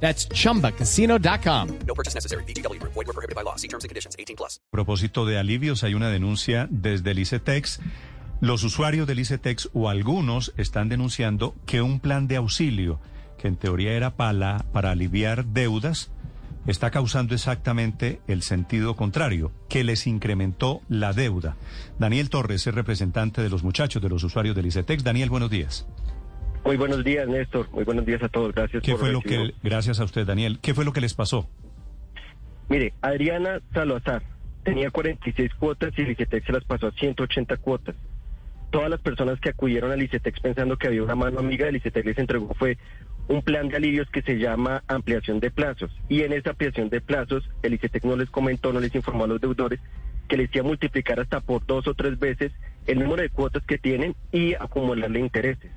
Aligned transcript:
That's 0.00 0.28
chumbacasino.com. 0.28 1.68
No 1.86 1.94
purchase 1.94 2.14
necessary. 2.14 2.44
BGW. 2.44 2.80
Void 2.82 2.94
were 2.94 3.12
prohibited 3.12 3.34
by 3.34 3.42
law. 3.42 3.56
See 3.56 3.68
terms 3.68 3.84
and 3.84 3.90
conditions. 3.90 4.14
18 4.18 4.36
plus. 4.36 4.60
A 4.68 4.70
propósito 4.70 5.26
de 5.26 5.38
alivios, 5.38 5.82
hay 5.82 5.94
una 5.94 6.10
denuncia 6.10 6.68
desde 6.70 7.10
el 7.10 7.18
ICETEX. 7.18 7.80
Los 8.40 8.64
usuarios 8.64 9.06
del 9.06 9.18
ICETEX 9.20 9.70
o 9.72 9.88
algunos 9.88 10.52
están 10.58 10.88
denunciando 10.90 11.54
que 11.64 11.80
un 11.80 12.00
plan 12.00 12.28
de 12.28 12.36
auxilio, 12.36 13.00
que 13.38 13.48
en 13.48 13.56
teoría 13.56 13.92
era 13.92 14.14
para, 14.14 14.58
para 14.72 14.90
aliviar 14.90 15.46
deudas, 15.46 16.10
está 16.66 16.90
causando 16.90 17.34
exactamente 17.34 18.20
el 18.26 18.42
sentido 18.42 18.96
contrario, 18.96 19.52
que 19.68 19.84
les 19.84 20.06
incrementó 20.06 20.82
la 20.88 21.12
deuda. 21.12 21.56
Daniel 21.98 22.28
Torres 22.28 22.66
es 22.66 22.74
representante 22.74 23.40
de 23.40 23.48
los 23.48 23.62
muchachos, 23.62 24.02
de 24.02 24.08
los 24.08 24.22
usuarios 24.22 24.54
del 24.54 24.66
ICETEX. 24.66 25.02
Daniel, 25.02 25.30
buenos 25.30 25.50
días. 25.50 25.86
Muy 26.66 26.76
buenos 26.76 27.04
días, 27.04 27.28
Néstor. 27.28 27.70
Muy 27.70 27.84
buenos 27.84 28.04
días 28.04 28.20
a 28.24 28.28
todos. 28.28 28.52
Gracias 28.52 28.82
¿Qué 28.82 28.90
por 28.90 29.00
fue 29.00 29.12
lo 29.12 29.20
que, 29.20 29.54
gracias 29.62 30.00
a 30.00 30.04
usted, 30.04 30.26
Daniel, 30.26 30.58
qué 30.60 30.74
fue 30.74 30.84
lo 30.84 30.92
que 30.92 31.00
les 31.00 31.14
pasó? 31.14 31.48
Mire, 32.68 32.92
Adriana 33.02 33.60
Salazar 33.72 34.24
tenía 34.64 34.90
46 34.90 35.54
cuotas 35.54 35.92
y 35.96 36.02
el 36.02 36.10
ICETEX 36.10 36.44
se 36.44 36.52
las 36.52 36.64
pasó 36.64 36.88
a 36.88 36.90
180 36.90 37.56
cuotas. 37.58 37.94
Todas 38.70 38.90
las 38.90 39.00
personas 39.00 39.38
que 39.38 39.50
acudieron 39.50 39.92
al 39.92 40.02
ICETEX 40.02 40.40
pensando 40.40 40.76
que 40.76 40.88
había 40.88 41.04
una 41.04 41.14
mano 41.14 41.38
amiga 41.38 41.66
del 41.66 41.76
ICETEX 41.76 42.04
les 42.04 42.18
entregó 42.18 42.52
fue 42.54 42.78
un 43.28 43.42
plan 43.42 43.68
de 43.68 43.76
alivios 43.76 44.10
que 44.10 44.22
se 44.22 44.36
llama 44.36 44.82
ampliación 44.88 45.38
de 45.38 45.52
plazos. 45.52 45.92
Y 46.08 46.22
en 46.22 46.32
esa 46.32 46.50
ampliación 46.50 46.88
de 46.88 47.00
plazos, 47.00 47.48
el 47.62 47.74
ICETEX 47.74 48.04
no 48.04 48.16
les 48.16 48.28
comentó, 48.28 48.72
no 48.72 48.80
les 48.80 48.92
informó 48.92 49.22
a 49.22 49.28
los 49.28 49.40
deudores 49.40 49.78
que 50.26 50.36
les 50.36 50.52
iba 50.52 50.64
a 50.64 50.68
multiplicar 50.68 51.20
hasta 51.20 51.38
por 51.40 51.64
dos 51.64 51.86
o 51.86 51.94
tres 51.94 52.18
veces 52.18 52.50
el 52.88 52.98
número 52.98 53.22
de 53.22 53.30
cuotas 53.30 53.62
que 53.64 53.78
tienen 53.78 54.16
y 54.32 54.54
acumularle 54.54 55.20
intereses. 55.20 55.70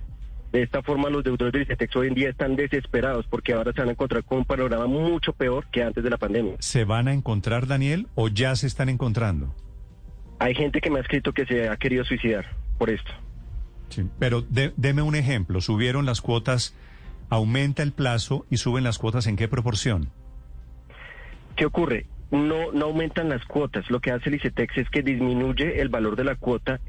De 0.51 0.63
esta 0.63 0.81
forma, 0.81 1.09
los 1.09 1.23
deudores 1.23 1.53
del 1.53 1.61
ICETEX 1.63 1.95
hoy 1.95 2.07
en 2.07 2.15
día 2.15 2.29
están 2.29 2.55
desesperados 2.55 3.27
porque 3.27 3.53
ahora 3.53 3.71
se 3.71 3.81
van 3.81 3.89
a 3.89 3.91
encontrar 3.91 4.23
con 4.23 4.39
un 4.39 4.45
panorama 4.45 4.87
mucho 4.87 5.31
peor 5.33 5.67
que 5.71 5.83
antes 5.83 6.03
de 6.03 6.09
la 6.09 6.17
pandemia. 6.17 6.55
¿Se 6.59 6.85
van 6.85 7.07
a 7.07 7.13
encontrar, 7.13 7.67
Daniel, 7.67 8.07
o 8.15 8.29
ya 8.29 8.55
se 8.55 8.65
están 8.65 8.89
encontrando? 8.89 9.53
Hay 10.39 10.55
gente 10.55 10.81
que 10.81 10.89
me 10.89 10.97
ha 10.99 11.01
escrito 11.01 11.33
que 11.33 11.45
se 11.45 11.69
ha 11.69 11.77
querido 11.77 12.03
suicidar 12.03 12.45
por 12.79 12.89
esto. 12.89 13.11
Sí. 13.89 14.05
Pero 14.17 14.41
de- 14.41 14.73
deme 14.77 15.01
un 15.03 15.15
ejemplo. 15.15 15.61
Subieron 15.61 16.05
las 16.07 16.21
cuotas, 16.21 16.75
aumenta 17.29 17.83
el 17.83 17.91
plazo 17.91 18.45
y 18.49 18.57
suben 18.57 18.83
las 18.83 18.97
cuotas 18.97 19.27
en 19.27 19.35
qué 19.35 19.47
proporción? 19.47 20.09
¿Qué 21.55 21.65
ocurre? 21.65 22.05
No, 22.31 22.71
no 22.71 22.85
aumentan 22.85 23.29
las 23.29 23.43
cuotas. 23.45 23.89
Lo 23.91 23.99
que 23.99 24.11
hace 24.11 24.29
el 24.29 24.35
ICETEX 24.35 24.77
es 24.77 24.89
que 24.89 25.01
disminuye 25.01 25.81
el 25.81 25.89
valor 25.89 26.15
de 26.15 26.23
la 26.23 26.35
cuota 26.35 26.79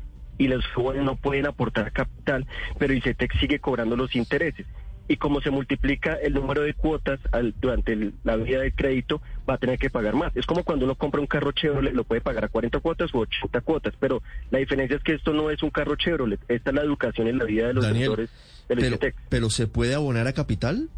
y 0.41 0.49
los 0.49 0.67
jóvenes 0.69 1.05
no 1.05 1.17
pueden 1.17 1.47
aportar 1.47 1.93
capital, 1.93 2.47
pero 2.79 2.95
ICETEX 2.95 3.39
sigue 3.39 3.59
cobrando 3.61 3.95
los 3.95 4.17
intereses. 4.17 4.67
Y 5.07 5.17
como 5.17 5.41
se 5.41 5.51
multiplica 5.51 6.15
el 6.15 6.35
número 6.35 6.63
de 6.63 6.73
cuotas 6.73 7.19
al- 7.33 7.53
durante 7.61 7.93
el- 7.93 8.15
la 8.25 8.37
vida 8.37 8.61
del 8.61 8.73
crédito, 8.75 9.21
va 9.49 9.55
a 9.55 9.59
tener 9.59 9.77
que 9.79 9.91
pagar 9.91 10.15
más. 10.15 10.35
Es 10.37 10.47
como 10.47 10.63
cuando 10.65 10.85
uno 10.87 10.95
compra 10.95 11.21
un 11.21 11.27
carro 11.27 11.51
Chevrolet, 11.53 11.93
lo 11.93 12.05
puede 12.05 12.21
pagar 12.21 12.45
a 12.45 12.49
40 12.49 12.79
cuotas 12.79 13.11
o 13.15 13.19
80 13.19 13.61
cuotas, 13.61 13.93
pero 14.01 14.23
la 14.51 14.61
diferencia 14.61 14.97
es 14.97 15.03
que 15.03 15.15
esto 15.15 15.33
no 15.35 15.51
es 15.51 15.63
un 15.63 15.71
carro 15.71 15.97
Chevrolet, 15.97 16.41
esta 16.49 16.71
es 16.71 16.77
la 16.77 16.83
educación 16.83 17.27
en 17.27 17.39
la 17.39 17.45
vida 17.45 17.67
de 17.67 17.75
los 17.75 17.85
Daniel, 17.85 18.15
del 18.17 18.29
pero, 18.69 18.81
ICETEX. 18.83 19.17
pero 19.29 19.51
¿se 19.51 19.67
puede 19.67 19.95
abonar 19.95 20.27
a 20.29 20.33
capital? 20.33 20.89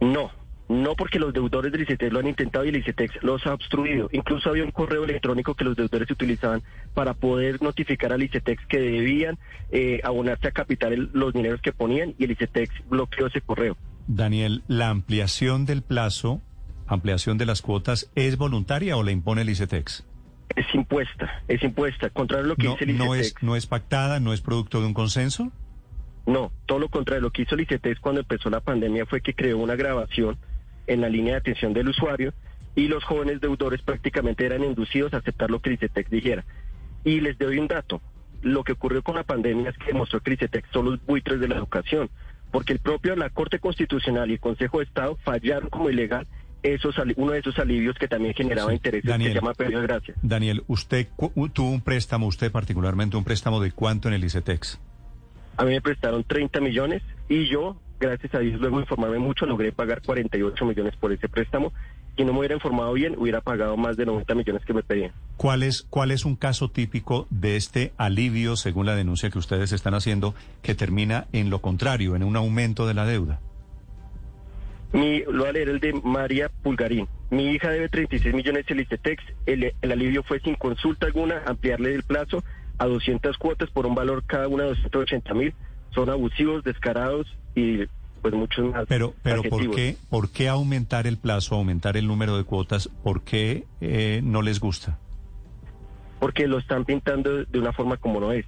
No, 0.00 0.30
no 0.70 0.94
porque 0.94 1.18
los 1.18 1.32
deudores 1.34 1.72
del 1.72 1.82
ICETEX 1.82 2.12
lo 2.12 2.20
han 2.20 2.28
intentado 2.28 2.64
y 2.64 2.68
el 2.68 2.76
ICETEX 2.76 3.22
los 3.22 3.44
ha 3.46 3.54
obstruido. 3.54 4.08
Incluso 4.12 4.50
había 4.50 4.64
un 4.64 4.70
correo 4.70 5.02
electrónico 5.04 5.54
que 5.54 5.64
los 5.64 5.76
deudores 5.76 6.08
utilizaban 6.10 6.62
para 6.94 7.12
poder 7.14 7.60
notificar 7.60 8.12
al 8.12 8.22
ICETEX 8.22 8.64
que 8.66 8.78
debían 8.78 9.36
eh, 9.72 10.00
abonarse 10.04 10.46
a 10.48 10.52
capital 10.52 10.92
el- 10.92 11.10
los 11.12 11.32
dineros 11.32 11.60
que 11.60 11.72
ponían 11.72 12.14
y 12.18 12.24
el 12.24 12.30
ICETEX 12.30 12.72
bloqueó 12.88 13.26
ese 13.26 13.40
correo. 13.40 13.76
Daniel, 14.06 14.62
¿la 14.68 14.90
ampliación 14.90 15.66
del 15.66 15.82
plazo, 15.82 16.40
ampliación 16.86 17.36
de 17.36 17.46
las 17.46 17.62
cuotas, 17.62 18.10
es 18.14 18.36
voluntaria 18.38 18.96
o 18.96 19.02
la 19.02 19.10
impone 19.10 19.42
el 19.42 19.50
ICETEX? 19.50 20.06
Es 20.56 20.66
impuesta, 20.74 21.42
es 21.48 21.62
impuesta. 21.62 22.10
Contrario 22.10 22.44
a 22.46 22.48
lo 22.48 22.56
que 22.56 22.64
No, 22.66 22.72
dice 22.72 22.84
el 22.84 22.96
no, 22.96 23.14
ICETEX. 23.16 23.36
es, 23.38 23.42
¿No 23.42 23.56
es 23.56 23.66
pactada, 23.66 24.20
no 24.20 24.32
es 24.32 24.40
producto 24.40 24.80
de 24.80 24.86
un 24.86 24.94
consenso? 24.94 25.50
No, 26.26 26.52
todo 26.66 26.78
lo 26.78 26.88
contrario. 26.88 27.22
Lo 27.22 27.30
que 27.30 27.42
hizo 27.42 27.54
el 27.56 27.62
ICETEX 27.62 27.98
cuando 28.00 28.20
empezó 28.20 28.50
la 28.50 28.60
pandemia 28.60 29.06
fue 29.06 29.20
que 29.20 29.34
creó 29.34 29.58
una 29.58 29.74
grabación 29.74 30.36
en 30.92 31.00
la 31.00 31.08
línea 31.08 31.34
de 31.34 31.38
atención 31.38 31.72
del 31.72 31.88
usuario 31.88 32.32
y 32.74 32.88
los 32.88 33.04
jóvenes 33.04 33.40
deudores 33.40 33.80
prácticamente 33.82 34.44
eran 34.44 34.64
inducidos 34.64 35.14
a 35.14 35.18
aceptar 35.18 35.50
lo 35.50 35.60
que 35.60 35.70
el 35.70 35.74
ICETEX 35.76 36.10
dijera. 36.10 36.44
Y 37.04 37.20
les 37.20 37.38
doy 37.38 37.58
un 37.58 37.68
dato. 37.68 38.00
Lo 38.42 38.64
que 38.64 38.72
ocurrió 38.72 39.02
con 39.02 39.16
la 39.16 39.22
pandemia 39.24 39.70
es 39.70 39.78
que 39.78 39.86
demostró 39.92 40.20
ICETEX 40.24 40.68
son 40.72 40.86
los 40.86 41.06
buitres 41.06 41.40
de 41.40 41.48
la 41.48 41.56
educación, 41.56 42.10
porque 42.50 42.72
el 42.72 42.78
propio 42.78 43.14
la 43.16 43.30
Corte 43.30 43.58
Constitucional 43.58 44.30
y 44.30 44.34
el 44.34 44.40
Consejo 44.40 44.78
de 44.78 44.84
Estado 44.84 45.16
fallaron 45.24 45.68
como 45.70 45.90
ilegal 45.90 46.26
esos 46.62 46.94
uno 47.16 47.32
de 47.32 47.38
esos 47.38 47.58
alivios 47.58 47.96
que 47.96 48.06
también 48.08 48.34
generaba 48.34 48.68
Sí. 48.70 48.74
intereses 48.76 49.08
Daniel. 49.08 49.30
que 49.30 49.38
se 49.38 49.40
llama 49.40 49.54
periodo 49.54 49.80
de 49.82 49.86
gracia. 49.86 50.14
Daniel, 50.22 50.62
usted 50.66 51.08
tuvo 51.54 51.70
un 51.70 51.80
préstamo, 51.80 52.26
usted 52.26 52.50
particularmente 52.52 53.16
un 53.16 53.24
préstamo 53.24 53.60
de 53.60 53.72
cuánto 53.72 54.08
en 54.08 54.14
el 54.14 54.24
ICETEX? 54.24 54.78
A 55.56 55.64
mí 55.64 55.70
me 55.70 55.80
prestaron 55.80 56.22
30 56.24 56.60
millones 56.60 57.02
y 57.28 57.46
yo, 57.48 57.76
gracias 58.00 58.34
a 58.34 58.38
Dios, 58.38 58.60
luego 58.60 58.78
de 58.78 58.82
informarme 58.82 59.18
mucho, 59.18 59.46
logré 59.46 59.70
pagar 59.70 60.02
48 60.02 60.64
millones 60.64 60.96
por 60.96 61.12
ese 61.12 61.28
préstamo. 61.28 61.72
Si 62.16 62.24
no 62.24 62.32
me 62.32 62.40
hubiera 62.40 62.54
informado 62.54 62.92
bien, 62.94 63.14
hubiera 63.16 63.40
pagado 63.40 63.76
más 63.76 63.96
de 63.96 64.06
90 64.06 64.34
millones 64.34 64.64
que 64.64 64.74
me 64.74 64.82
pedían. 64.82 65.12
¿Cuál 65.36 65.62
es, 65.62 65.86
¿Cuál 65.88 66.10
es 66.10 66.24
un 66.24 66.34
caso 66.34 66.70
típico 66.70 67.26
de 67.30 67.56
este 67.56 67.92
alivio, 67.96 68.56
según 68.56 68.86
la 68.86 68.96
denuncia 68.96 69.30
que 69.30 69.38
ustedes 69.38 69.72
están 69.72 69.94
haciendo, 69.94 70.34
que 70.62 70.74
termina 70.74 71.26
en 71.32 71.50
lo 71.50 71.60
contrario, 71.60 72.16
en 72.16 72.24
un 72.24 72.36
aumento 72.36 72.86
de 72.86 72.94
la 72.94 73.06
deuda? 73.06 73.40
Mi, 74.92 75.20
lo 75.20 75.40
voy 75.40 75.48
a 75.48 75.52
leer 75.52 75.68
el 75.68 75.78
de 75.78 75.92
María 75.92 76.48
Pulgarín. 76.48 77.06
Mi 77.30 77.50
hija 77.50 77.70
debe 77.70 77.88
36 77.88 78.34
millones 78.34 78.64
el 78.68 78.80
ICETEX. 78.80 79.22
El, 79.46 79.72
el 79.80 79.92
alivio 79.92 80.24
fue 80.24 80.40
sin 80.40 80.56
consulta 80.56 81.06
alguna, 81.06 81.42
ampliarle 81.46 81.94
el 81.94 82.02
plazo 82.02 82.42
a 82.78 82.86
200 82.86 83.38
cuotas 83.38 83.70
por 83.70 83.86
un 83.86 83.94
valor 83.94 84.24
cada 84.26 84.48
una 84.48 84.64
de 84.64 84.70
280 84.70 85.34
mil. 85.34 85.54
Son 85.94 86.08
abusivos, 86.08 86.64
descarados 86.64 87.26
y 87.54 87.86
pues 88.22 88.34
muchos 88.34 88.72
más. 88.72 88.86
Pero, 88.88 89.14
pero 89.22 89.42
¿por 89.42 89.70
qué, 89.70 89.96
¿por 90.08 90.30
qué 90.30 90.48
aumentar 90.48 91.06
el 91.06 91.16
plazo, 91.16 91.54
aumentar 91.54 91.96
el 91.96 92.06
número 92.06 92.36
de 92.36 92.44
cuotas? 92.44 92.88
¿Por 93.02 93.22
qué 93.22 93.64
eh, 93.80 94.20
no 94.22 94.42
les 94.42 94.60
gusta? 94.60 94.98
porque 96.20 96.46
lo 96.46 96.58
están 96.58 96.84
pintando 96.84 97.44
de 97.44 97.58
una 97.58 97.72
forma 97.72 97.96
como 97.96 98.20
no 98.20 98.30
es. 98.30 98.44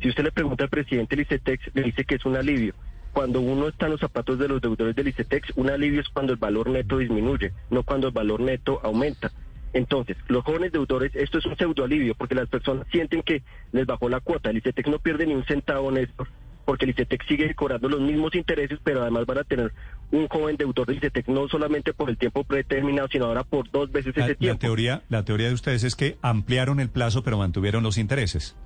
Si 0.00 0.08
usted 0.08 0.24
le 0.24 0.32
pregunta 0.32 0.64
al 0.64 0.70
presidente 0.70 1.16
del 1.16 1.24
ICETEX, 1.24 1.74
le 1.74 1.82
dice 1.82 2.04
que 2.04 2.14
es 2.14 2.24
un 2.24 2.36
alivio. 2.36 2.74
Cuando 3.12 3.40
uno 3.40 3.68
está 3.68 3.86
en 3.86 3.92
los 3.92 4.00
zapatos 4.00 4.38
de 4.38 4.48
los 4.48 4.60
deudores 4.62 4.94
del 4.94 5.08
ICETEX, 5.08 5.52
un 5.56 5.68
alivio 5.68 6.00
es 6.00 6.08
cuando 6.08 6.32
el 6.32 6.38
valor 6.38 6.70
neto 6.70 6.98
disminuye, 6.98 7.52
no 7.70 7.82
cuando 7.82 8.06
el 8.08 8.12
valor 8.12 8.40
neto 8.40 8.80
aumenta. 8.82 9.32
Entonces, 9.72 10.16
los 10.28 10.44
jóvenes 10.44 10.72
deudores, 10.72 11.14
esto 11.14 11.38
es 11.38 11.46
un 11.46 11.56
pseudo 11.56 11.84
alivio, 11.84 12.14
porque 12.14 12.34
las 12.34 12.48
personas 12.48 12.86
sienten 12.92 13.22
que 13.22 13.42
les 13.72 13.86
bajó 13.86 14.08
la 14.08 14.20
cuota. 14.20 14.50
El 14.50 14.58
ICETEX 14.58 14.88
no 14.88 14.98
pierde 15.00 15.26
ni 15.26 15.34
un 15.34 15.44
centavo, 15.44 15.90
Néstor, 15.90 16.28
porque 16.66 16.84
el 16.84 16.90
ICETEX 16.90 17.26
sigue 17.26 17.54
cobrando 17.54 17.88
los 17.88 18.00
mismos 18.00 18.34
intereses, 18.34 18.78
pero 18.84 19.00
además 19.00 19.24
van 19.24 19.38
a 19.38 19.44
tener 19.44 19.72
un 20.10 20.28
joven 20.28 20.56
deudor 20.56 20.86
del 20.86 20.96
ICETEX 20.98 21.28
no 21.28 21.48
solamente 21.48 21.94
por 21.94 22.10
el 22.10 22.18
tiempo 22.18 22.44
predeterminado, 22.44 23.08
sino 23.10 23.24
ahora 23.26 23.44
por 23.44 23.70
dos 23.70 23.90
veces 23.90 24.14
La, 24.16 24.24
ese 24.24 24.32
la 24.34 24.38
tiempo. 24.38 24.58
teoría, 24.60 25.02
la 25.08 25.24
teoría 25.24 25.48
de 25.48 25.54
ustedes 25.54 25.84
es 25.84 25.96
que 25.96 26.18
ampliaron 26.20 26.80
el 26.80 26.90
plazo, 26.90 27.22
pero 27.22 27.38
mantuvieron 27.38 27.82
los 27.82 27.96
intereses. 27.96 28.56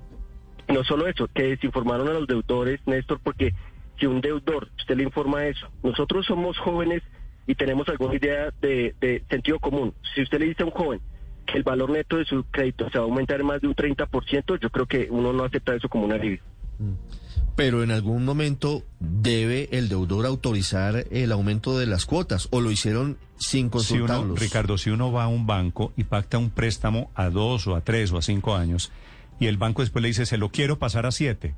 No 0.67 0.83
solo 0.83 1.07
eso, 1.07 1.29
que 1.33 1.43
desinformaron 1.43 2.07
a 2.09 2.13
los 2.13 2.27
deudores, 2.27 2.79
Néstor, 2.85 3.19
porque 3.23 3.53
si 3.99 4.07
un 4.07 4.19
deudor, 4.19 4.69
usted 4.77 4.97
le 4.97 5.03
informa 5.03 5.45
eso, 5.45 5.67
nosotros 5.83 6.25
somos 6.25 6.57
jóvenes 6.57 7.03
y 7.47 7.55
tenemos 7.55 7.87
alguna 7.89 8.15
idea 8.15 8.51
de, 8.61 8.95
de 8.99 9.23
sentido 9.29 9.59
común. 9.59 9.93
Si 10.15 10.21
usted 10.21 10.39
le 10.39 10.47
dice 10.47 10.63
a 10.63 10.65
un 10.65 10.71
joven 10.71 10.99
que 11.45 11.57
el 11.57 11.63
valor 11.63 11.89
neto 11.89 12.17
de 12.17 12.25
su 12.25 12.43
crédito 12.45 12.89
se 12.89 12.97
va 12.97 13.03
a 13.03 13.07
aumentar 13.07 13.43
más 13.43 13.61
de 13.61 13.67
un 13.67 13.75
30%, 13.75 14.59
yo 14.59 14.69
creo 14.69 14.85
que 14.85 15.07
uno 15.09 15.33
no 15.33 15.43
acepta 15.43 15.75
eso 15.75 15.89
como 15.89 16.05
un 16.05 16.13
alivio. 16.13 16.39
Pero 17.55 17.83
en 17.83 17.91
algún 17.91 18.25
momento 18.25 18.83
debe 18.99 19.69
el 19.71 19.89
deudor 19.89 20.25
autorizar 20.25 21.05
el 21.11 21.31
aumento 21.31 21.77
de 21.77 21.85
las 21.85 22.05
cuotas 22.05 22.47
o 22.51 22.61
lo 22.61 22.71
hicieron 22.71 23.17
sin 23.37 23.59
Si 23.59 23.61
uno, 23.61 23.71
consultarlos. 23.71 24.39
Ricardo, 24.39 24.77
si 24.77 24.89
uno 24.89 25.11
va 25.11 25.25
a 25.25 25.27
un 25.27 25.45
banco 25.45 25.91
y 25.97 26.05
pacta 26.05 26.37
un 26.37 26.49
préstamo 26.49 27.11
a 27.15 27.29
dos 27.29 27.67
o 27.67 27.75
a 27.75 27.81
tres 27.81 28.11
o 28.11 28.17
a 28.17 28.21
cinco 28.21 28.55
años 28.55 28.91
y 29.39 29.47
el 29.47 29.57
banco 29.57 29.81
después 29.81 30.01
le 30.01 30.09
dice, 30.09 30.25
se 30.25 30.37
lo 30.37 30.49
quiero 30.49 30.79
pasar 30.79 31.05
a 31.05 31.11
siete, 31.11 31.55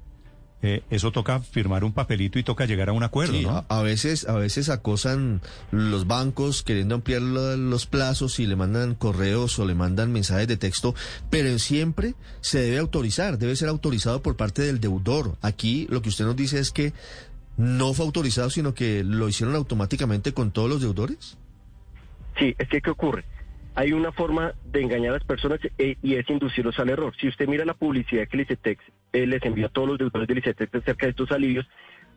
eh, 0.66 0.82
eso 0.90 1.12
toca 1.12 1.40
firmar 1.42 1.84
un 1.84 1.92
papelito 1.94 2.40
y 2.40 2.44
toca 2.44 2.66
llegar 2.66 2.90
a 2.90 2.94
un 2.94 3.04
acuerdo, 3.04 3.34
Sí, 3.34 3.44
¿no? 3.44 3.52
a, 3.52 3.66
a 3.68 3.82
veces, 3.84 4.28
a 4.28 4.34
veces 4.36 4.70
acosan 4.70 5.42
los 5.72 6.08
bancos 6.08 6.64
queriendo 6.64 6.96
ampliar 6.96 7.22
lo- 7.22 7.56
los 7.58 7.86
plazos 7.86 8.40
y 8.40 8.48
le 8.48 8.56
mandan 8.56 8.96
correos 8.96 9.60
o 9.60 9.66
le 9.66 9.76
mandan 9.76 10.12
mensajes 10.12 10.48
de 10.48 10.58
texto, 10.58 10.96
pero 11.30 11.60
siempre 11.60 12.16
se 12.42 12.60
debe 12.62 12.78
autorizar, 12.80 13.38
debe 13.38 13.56
ser 13.56 13.68
autorizado 13.70 14.22
por 14.24 14.36
parte 14.38 14.62
del 14.64 14.80
deudor. 14.80 15.38
Aquí 15.42 15.86
lo 15.90 16.02
que 16.02 16.10
usted 16.10 16.26
nos 16.26 16.36
dice 16.38 16.58
es 16.60 16.72
que 16.72 16.94
no 17.58 17.94
fue 17.94 18.06
autorizado, 18.06 18.50
sino 18.50 18.74
que 18.74 19.04
lo 19.04 19.28
hicieron 19.30 19.56
automáticamente 19.56 20.34
con 20.34 20.52
todos 20.52 20.70
los 20.70 20.82
deudores. 20.82 21.38
Sí, 22.40 22.56
es 22.58 22.68
que 22.70 22.82
¿qué 22.82 22.90
ocurre? 22.90 23.26
Hay 23.76 23.92
una 23.92 24.12
forma 24.12 24.54
de 24.72 24.82
engañar 24.82 25.12
a 25.12 25.18
las 25.18 25.24
personas 25.24 25.60
eh, 25.78 25.98
y 26.02 26.16
es 26.16 26.30
inducirlos 26.30 26.80
al 26.80 26.90
error. 26.90 27.14
Si 27.20 27.28
usted 27.28 27.48
mira 27.48 27.66
la 27.66 27.74
publicidad 27.74 28.28
que 28.28 28.38
el 28.38 28.44
ICETEX 28.44 28.84
eh, 29.14 29.26
les 29.26 29.44
envía 29.44 29.68
a 29.68 29.70
todos 29.70 29.88
los 29.88 29.98
deudores 29.98 30.28
del 30.28 30.40
ICETEX 30.40 30.76
acerca 30.76 31.06
de 31.06 31.12
estos 31.12 31.32
alivios, 31.32 31.66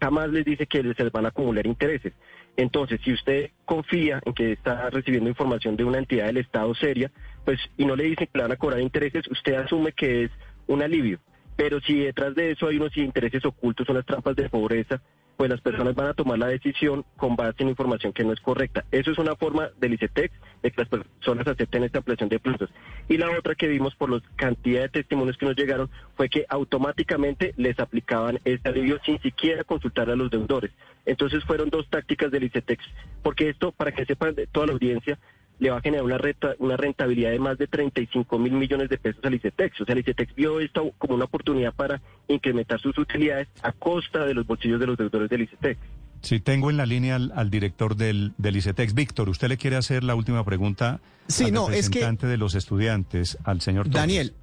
jamás 0.00 0.28
les 0.30 0.44
dice 0.44 0.66
que 0.66 0.82
se 0.82 1.04
les 1.04 1.12
van 1.12 1.26
a 1.26 1.28
acumular 1.28 1.66
intereses. 1.66 2.12
Entonces, 2.56 3.00
si 3.04 3.12
usted 3.12 3.50
confía 3.64 4.20
en 4.24 4.32
que 4.32 4.52
está 4.52 4.88
recibiendo 4.90 5.28
información 5.28 5.76
de 5.76 5.84
una 5.84 5.98
entidad 5.98 6.26
del 6.26 6.38
Estado 6.38 6.74
seria, 6.74 7.10
pues 7.44 7.60
y 7.76 7.84
no 7.84 7.96
le 7.96 8.04
dicen 8.04 8.26
que 8.26 8.38
le 8.38 8.42
van 8.42 8.52
a 8.52 8.56
cobrar 8.56 8.80
intereses, 8.80 9.30
usted 9.30 9.54
asume 9.54 9.92
que 9.92 10.24
es 10.24 10.30
un 10.66 10.82
alivio. 10.82 11.20
Pero 11.54 11.80
si 11.80 11.98
detrás 12.00 12.34
de 12.34 12.52
eso 12.52 12.68
hay 12.68 12.76
unos 12.76 12.96
intereses 12.96 13.44
ocultos, 13.44 13.88
unas 13.88 14.04
trampas 14.04 14.36
de 14.36 14.48
pobreza, 14.48 15.00
pues 15.36 15.50
las 15.50 15.60
personas 15.60 15.94
van 15.94 16.08
a 16.08 16.14
tomar 16.14 16.38
la 16.38 16.48
decisión 16.48 17.04
con 17.16 17.36
base 17.36 17.62
en 17.62 17.68
información 17.68 18.12
que 18.12 18.24
no 18.24 18.32
es 18.32 18.40
correcta. 18.40 18.84
Eso 18.90 19.10
es 19.10 19.18
una 19.18 19.36
forma 19.36 19.70
del 19.78 19.94
ICETEX 19.94 20.34
de 20.62 20.70
que 20.70 20.80
las 20.80 20.88
personas 20.88 21.46
acepten 21.46 21.84
esta 21.84 21.98
ampliación 21.98 22.28
de 22.28 22.38
plazos. 22.38 22.70
Y 23.08 23.18
la 23.18 23.30
otra 23.30 23.54
que 23.54 23.68
vimos 23.68 23.94
por 23.94 24.10
la 24.10 24.22
cantidad 24.36 24.82
de 24.82 24.88
testimonios 24.88 25.36
que 25.36 25.46
nos 25.46 25.56
llegaron 25.56 25.90
fue 26.16 26.28
que 26.28 26.46
automáticamente 26.48 27.54
les 27.56 27.78
aplicaban 27.78 28.40
este 28.44 28.68
alivio 28.68 28.98
sin 29.04 29.20
siquiera 29.20 29.64
consultar 29.64 30.10
a 30.10 30.16
los 30.16 30.30
deudores. 30.30 30.70
Entonces 31.04 31.44
fueron 31.44 31.70
dos 31.70 31.88
tácticas 31.88 32.30
del 32.30 32.44
ICETEX, 32.44 32.84
porque 33.22 33.50
esto, 33.50 33.72
para 33.72 33.92
que 33.92 34.06
sepan 34.06 34.34
toda 34.52 34.66
la 34.66 34.72
audiencia, 34.72 35.18
le 35.58 35.70
va 35.70 35.78
a 35.78 35.80
generar 35.80 36.04
una, 36.04 36.18
renta- 36.18 36.54
una 36.58 36.76
rentabilidad 36.76 37.30
de 37.30 37.38
más 37.38 37.56
de 37.58 37.66
35 37.66 38.38
mil 38.38 38.52
millones 38.52 38.88
de 38.88 38.98
pesos 38.98 39.24
al 39.24 39.34
ICETEX. 39.34 39.80
O 39.80 39.84
sea, 39.84 39.94
el 39.94 40.00
ICETEX 40.00 40.34
vio 40.34 40.60
esto 40.60 40.92
como 40.98 41.14
una 41.14 41.24
oportunidad 41.24 41.72
para 41.74 42.00
incrementar 42.28 42.80
sus 42.80 42.96
utilidades 42.98 43.48
a 43.62 43.72
costa 43.72 44.24
de 44.24 44.34
los 44.34 44.46
bolsillos 44.46 44.78
de 44.80 44.86
los 44.86 44.96
deudores 44.98 45.30
del 45.30 45.42
ICETEX. 45.42 45.80
Sí, 46.22 46.40
tengo 46.40 46.70
en 46.70 46.76
la 46.76 46.86
línea 46.86 47.16
al, 47.16 47.32
al 47.36 47.50
director 47.50 47.94
del, 47.96 48.32
del 48.38 48.56
ICETEX. 48.56 48.94
Víctor, 48.94 49.28
¿usted 49.28 49.48
le 49.48 49.56
quiere 49.56 49.76
hacer 49.76 50.02
la 50.02 50.14
última 50.14 50.44
pregunta 50.44 51.00
Sí, 51.28 51.44
al 51.44 51.52
no, 51.52 51.70
es 51.70 51.88
que- 51.88 52.00
representante 52.00 52.26
de 52.26 52.36
los 52.36 52.54
estudiantes, 52.54 53.38
al 53.44 53.60
señor 53.60 53.84
Torres? 53.86 54.00
Daniel, 54.00 54.34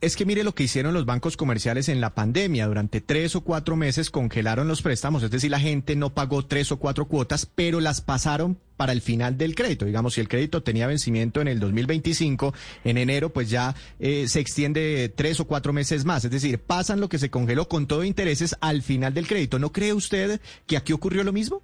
es 0.00 0.16
que 0.16 0.24
mire 0.24 0.44
lo 0.44 0.54
que 0.54 0.62
hicieron 0.62 0.94
los 0.94 1.04
bancos 1.04 1.36
comerciales 1.36 1.88
en 1.88 2.00
la 2.00 2.14
pandemia. 2.14 2.66
Durante 2.66 3.00
tres 3.00 3.36
o 3.36 3.42
cuatro 3.42 3.76
meses 3.76 4.10
congelaron 4.10 4.66
los 4.66 4.80
préstamos, 4.80 5.22
es 5.22 5.30
decir, 5.30 5.50
la 5.50 5.60
gente 5.60 5.94
no 5.94 6.14
pagó 6.14 6.44
tres 6.46 6.72
o 6.72 6.78
cuatro 6.78 7.06
cuotas, 7.06 7.44
pero 7.46 7.80
las 7.80 8.00
pasaron 8.00 8.58
para 8.78 8.92
el 8.92 9.02
final 9.02 9.36
del 9.36 9.54
crédito. 9.54 9.84
Digamos, 9.84 10.14
si 10.14 10.22
el 10.22 10.28
crédito 10.28 10.62
tenía 10.62 10.86
vencimiento 10.86 11.42
en 11.42 11.48
el 11.48 11.60
2025, 11.60 12.54
en 12.84 12.96
enero, 12.96 13.30
pues 13.30 13.50
ya 13.50 13.74
eh, 13.98 14.26
se 14.26 14.40
extiende 14.40 15.12
tres 15.14 15.38
o 15.38 15.46
cuatro 15.46 15.74
meses 15.74 16.06
más. 16.06 16.24
Es 16.24 16.30
decir, 16.30 16.58
pasan 16.58 16.98
lo 17.00 17.10
que 17.10 17.18
se 17.18 17.30
congeló 17.30 17.68
con 17.68 17.86
todo 17.86 18.04
intereses 18.04 18.56
al 18.62 18.80
final 18.80 19.12
del 19.12 19.26
crédito. 19.26 19.58
¿No 19.58 19.70
cree 19.70 19.92
usted 19.92 20.40
que 20.66 20.78
aquí 20.78 20.94
ocurrió 20.94 21.24
lo 21.24 21.32
mismo? 21.34 21.62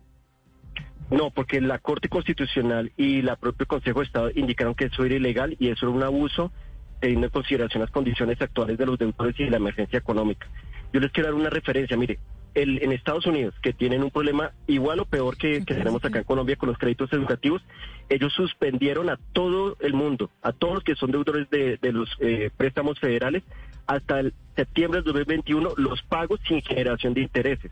No, 1.10 1.30
porque 1.30 1.60
la 1.60 1.78
Corte 1.78 2.10
Constitucional 2.10 2.92
y 2.98 3.22
la 3.22 3.36
propio 3.36 3.66
Consejo 3.66 4.00
de 4.00 4.06
Estado 4.06 4.30
indicaron 4.34 4.74
que 4.74 4.86
eso 4.86 5.04
era 5.04 5.14
ilegal 5.14 5.56
y 5.58 5.68
eso 5.68 5.86
era 5.86 5.96
un 5.96 6.02
abuso 6.02 6.52
teniendo 7.00 7.26
en 7.26 7.32
consideración 7.32 7.82
las 7.82 7.90
condiciones 7.90 8.40
actuales 8.40 8.78
de 8.78 8.87
los 8.87 8.98
deudores 8.98 9.38
y 9.38 9.44
de 9.44 9.50
la 9.50 9.56
emergencia 9.58 9.98
económica. 9.98 10.46
Yo 10.93 11.00
les 11.00 11.10
quiero 11.12 11.28
dar 11.31 11.34
una 11.40 11.50
referencia. 11.50 11.96
Mire, 11.96 12.19
el, 12.54 12.82
en 12.82 12.93
Estados 12.93 13.26
Unidos, 13.26 13.54
que 13.62 13.72
tienen 13.75 14.02
un 14.02 14.10
problema 14.10 14.52
igual 14.66 15.00
o 15.00 15.04
peor 15.04 15.37
que, 15.37 15.62
que 15.64 15.75
tenemos 15.75 16.02
acá 16.04 16.19
en 16.19 16.25
Colombia 16.25 16.56
con 16.56 16.69
los 16.70 16.78
créditos 16.78 17.12
educativos, 17.12 17.62
ellos 18.08 18.32
suspendieron 18.32 19.10
a 19.10 19.19
todo 19.32 19.76
el 19.81 19.93
mundo, 19.93 20.31
a 20.43 20.52
todos 20.52 20.75
los 20.76 20.84
que 20.84 20.94
son 20.94 21.10
deudores 21.10 21.50
de, 21.50 21.76
de 21.76 21.93
los 21.93 22.08
eh, 22.20 22.50
préstamos 22.56 22.99
federales, 22.99 23.42
hasta 23.87 24.20
el 24.20 24.32
septiembre 24.56 24.99
del 25.02 25.12
2021, 25.12 25.75
los 25.76 26.02
pagos 26.02 26.40
sin 26.49 26.62
generación 26.62 27.12
de 27.14 27.20
intereses. 27.22 27.70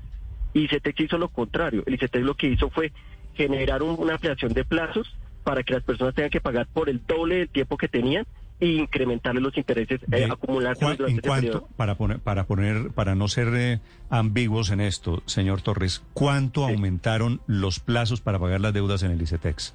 Y 0.53 0.65
ICETEX 0.65 1.01
hizo 1.01 1.19
lo 1.19 1.29
contrario. 1.31 1.83
El 1.87 1.95
ICETEX 1.95 2.25
lo 2.25 2.35
que 2.35 2.49
hizo 2.49 2.69
fue 2.71 2.93
generar 3.35 3.83
un- 3.83 3.97
una 3.99 4.15
ampliación 4.15 4.53
de 4.53 4.65
plazos 4.65 5.13
para 5.45 5.63
que 5.63 5.73
las 5.75 5.83
personas 5.83 6.15
tengan 6.15 6.31
que 6.31 6.41
pagar 6.41 6.67
por 6.73 6.89
el 6.89 7.01
doble 7.07 7.37
del 7.37 7.49
tiempo 7.49 7.77
que 7.77 7.89
tenían 7.89 8.27
e 8.65 8.77
incrementarle 8.79 9.41
los 9.41 9.57
intereses, 9.57 10.01
eh, 10.11 10.29
¿cuán- 10.41 10.57
durante 10.59 10.85
¿En 10.85 11.09
ese 11.11 11.21
cuánto, 11.21 11.47
periodo. 11.47 11.69
para 11.77 11.95
poner, 11.97 12.19
para 12.21 12.45
poner, 12.47 12.91
para 12.93 13.15
no 13.15 13.29
ser 13.29 13.49
eh, 13.55 13.81
ambiguos 14.11 14.71
en 14.71 14.81
esto, 14.81 15.23
señor 15.27 15.61
Torres, 15.63 16.03
cuánto 16.15 16.67
Sí. 16.67 16.73
aumentaron 16.73 17.41
los 17.47 17.81
plazos 17.81 18.21
para 18.21 18.39
pagar 18.39 18.61
las 18.61 18.73
deudas 18.73 19.03
en 19.03 19.11
el 19.11 19.21
ICETEX? 19.21 19.75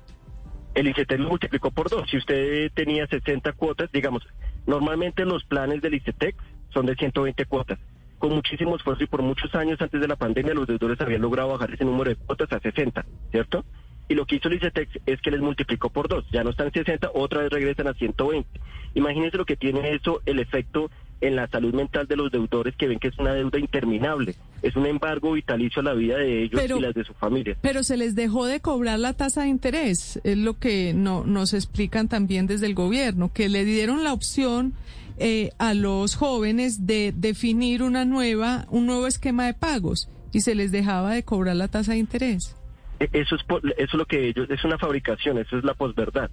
El 0.75 0.87
ICETEX 0.87 1.19
lo 1.21 1.29
multiplicó 1.29 1.71
por 1.71 1.89
dos. 1.89 2.09
Si 2.09 2.17
usted 2.17 2.71
tenía 2.73 3.05
60 3.07 3.53
cuotas, 3.53 3.91
digamos, 3.91 4.23
normalmente 4.65 5.25
los 5.25 5.43
planes 5.43 5.81
del 5.81 5.95
ICETEX 5.95 6.37
son 6.73 6.85
de 6.85 6.95
120 6.95 7.45
cuotas. 7.45 7.79
Con 8.17 8.33
muchísimo 8.33 8.75
esfuerzo 8.75 9.03
y 9.03 9.07
por 9.07 9.21
muchos 9.21 9.53
años 9.55 9.79
antes 9.81 9.99
de 10.01 10.07
la 10.07 10.15
pandemia, 10.15 10.53
los 10.53 10.67
deudores 10.67 10.99
habían 11.01 11.21
logrado 11.21 11.49
bajar 11.49 11.73
ese 11.73 11.85
número 11.85 12.09
de 12.09 12.15
cuotas 12.17 12.51
a 12.51 12.59
60, 12.59 13.05
¿cierto? 13.31 13.63
Y 14.09 14.15
lo 14.15 14.25
que 14.25 14.35
hizo 14.35 14.47
el 14.49 14.55
ICETEX 14.55 14.99
es 15.05 15.21
que 15.21 15.31
les 15.31 15.39
multiplicó 15.39 15.89
por 15.89 16.09
dos. 16.09 16.25
Ya 16.31 16.43
no 16.43 16.49
están 16.49 16.67
en 16.67 16.73
60, 16.73 17.11
otra 17.13 17.41
vez 17.43 17.51
regresan 17.51 17.87
a 17.87 17.93
120. 17.93 18.49
Imagínense 18.95 19.37
lo 19.37 19.45
que 19.45 19.55
tiene 19.55 19.93
eso, 19.93 20.21
el 20.25 20.39
efecto 20.39 20.89
en 21.21 21.35
la 21.35 21.47
salud 21.47 21.73
mental 21.73 22.07
de 22.07 22.15
los 22.15 22.31
deudores 22.31 22.75
que 22.75 22.87
ven 22.87 22.99
que 22.99 23.09
es 23.09 23.19
una 23.19 23.33
deuda 23.33 23.59
interminable. 23.59 24.35
Es 24.61 24.75
un 24.75 24.85
embargo 24.85 25.33
vitalicio 25.33 25.81
a 25.81 25.83
la 25.83 25.93
vida 25.93 26.17
de 26.17 26.43
ellos 26.43 26.59
Pero- 26.61 26.77
y 26.77 26.81
las 26.81 26.95
de 26.95 27.03
su 27.03 27.13
familia. 27.13 27.55
Pero 27.61 27.83
se 27.83 27.97
les 27.97 28.15
dejó 28.15 28.45
de 28.45 28.59
cobrar 28.61 28.99
la 28.99 29.13
tasa 29.13 29.43
de 29.43 29.49
interés, 29.49 30.19
es 30.23 30.37
lo 30.37 30.57
que 30.57 30.93
no, 30.93 31.23
nos 31.25 31.53
explican 31.53 32.07
también 32.07 32.47
desde 32.47 32.65
el 32.65 32.73
gobierno, 32.73 33.31
que 33.33 33.49
le 33.49 33.65
dieron 33.65 34.03
la 34.03 34.13
opción 34.13 34.73
eh, 35.17 35.51
a 35.57 35.73
los 35.73 36.15
jóvenes 36.15 36.87
de 36.87 37.13
definir 37.15 37.83
una 37.83 38.05
nueva, 38.05 38.65
un 38.69 38.85
nuevo 38.85 39.05
esquema 39.05 39.45
de 39.45 39.53
pagos 39.53 40.07
y 40.31 40.41
se 40.41 40.55
les 40.55 40.71
dejaba 40.71 41.13
de 41.13 41.23
cobrar 41.23 41.57
la 41.57 41.67
tasa 41.67 41.91
de 41.91 41.97
interés. 41.97 42.55
E- 42.99 43.09
Eso 43.13 43.35
es, 43.35 43.41
eso 43.41 43.73
es 43.77 43.93
lo 43.93 44.05
que 44.05 44.27
ellos, 44.27 44.49
es 44.49 44.63
una 44.63 44.77
fabricación, 44.77 45.37
eso 45.37 45.57
es 45.57 45.63
la 45.63 45.73
posverdad. 45.73 46.29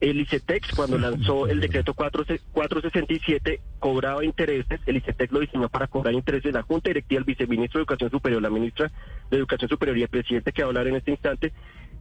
El 0.00 0.20
ICETEX, 0.20 0.76
cuando 0.76 0.96
lanzó 0.96 1.48
el 1.48 1.58
decreto 1.60 1.92
4, 1.92 2.24
467, 2.52 3.60
cobraba 3.80 4.24
intereses. 4.24 4.80
El 4.86 4.98
ICETEX 4.98 5.32
lo 5.32 5.40
diseñó 5.40 5.68
para 5.68 5.88
cobrar 5.88 6.14
intereses. 6.14 6.54
La 6.54 6.62
Junta 6.62 6.90
Directiva, 6.90 7.18
el 7.18 7.24
viceministro 7.24 7.78
de 7.78 7.82
Educación 7.82 8.10
Superior, 8.10 8.40
la 8.40 8.48
ministra 8.50 8.92
de 9.28 9.36
Educación 9.36 9.68
Superior 9.68 9.98
y 9.98 10.02
el 10.02 10.08
presidente 10.08 10.52
que 10.52 10.62
va 10.62 10.66
a 10.66 10.70
hablar 10.70 10.86
en 10.86 10.94
este 10.96 11.10
instante, 11.10 11.52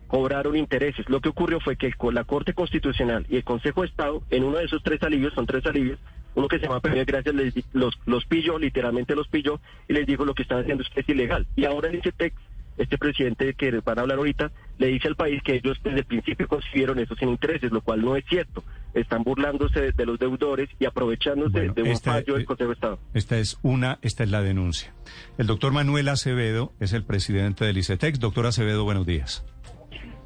cobraron 0.05 0.55
intereses. 0.55 1.09
Lo 1.09 1.21
que 1.21 1.29
ocurrió 1.29 1.59
fue 1.59 1.75
que 1.75 1.91
la 2.11 2.23
Corte 2.23 2.53
Constitucional 2.53 3.25
y 3.29 3.37
el 3.37 3.43
Consejo 3.43 3.81
de 3.81 3.87
Estado, 3.87 4.21
en 4.29 4.43
uno 4.43 4.57
de 4.57 4.65
esos 4.65 4.83
tres 4.83 5.01
alivios, 5.01 5.33
son 5.33 5.47
tres 5.47 5.65
alivios, 5.65 5.99
uno 6.35 6.47
que 6.47 6.59
se 6.59 6.67
llama 6.67 6.79
Premio 6.81 6.99
de 6.99 7.05
Gracias, 7.05 7.33
les 7.33 7.53
los, 7.73 7.99
los 8.05 8.25
pilló, 8.25 8.59
literalmente 8.59 9.15
los 9.15 9.27
pilló, 9.27 9.59
y 9.87 9.93
les 9.93 10.05
dijo 10.05 10.23
lo 10.23 10.35
que 10.35 10.43
están 10.43 10.59
haciendo 10.59 10.83
ustedes 10.83 11.09
es 11.09 11.15
ilegal. 11.15 11.47
Y 11.55 11.65
ahora 11.65 11.89
el 11.89 11.95
ICETEX 11.95 12.35
este 12.77 12.97
presidente 12.97 13.53
que 13.53 13.71
van 13.79 13.97
a 13.99 14.01
hablar 14.01 14.17
ahorita 14.17 14.51
le 14.77 14.87
dice 14.87 15.07
al 15.07 15.15
país 15.15 15.41
que 15.43 15.55
ellos 15.55 15.77
desde 15.83 15.99
el 15.99 16.05
principio 16.05 16.47
consiguieron 16.47 16.99
eso 16.99 17.15
sin 17.15 17.29
intereses, 17.29 17.71
lo 17.71 17.81
cual 17.81 18.01
no 18.01 18.15
es 18.15 18.23
cierto. 18.29 18.63
Están 18.93 19.23
burlándose 19.23 19.91
de, 19.91 20.05
los 20.05 20.17
deudores 20.19 20.69
y 20.79 20.85
aprovechándose 20.85 21.51
Bueno, 21.51 21.73
de 21.73 21.81
un 21.83 21.87
esta- 21.89 22.13
fallo 22.13 22.35
del 22.35 22.45
Consejo 22.45 22.69
de 22.69 22.73
Estado. 22.75 22.99
Esta 23.13 23.37
es 23.37 23.59
una, 23.63 23.99
esta 24.01 24.23
es 24.23 24.29
la 24.31 24.41
denuncia. 24.41 24.93
El 25.37 25.47
doctor 25.47 25.71
Manuel 25.71 26.07
Acevedo 26.09 26.73
es 26.79 26.93
el 26.93 27.03
presidente 27.03 27.65
del 27.65 27.77
ICETEX. 27.77 28.19
Doctor 28.19 28.45
Acevedo, 28.45 28.83
buenos 28.83 29.05
días. 29.05 29.45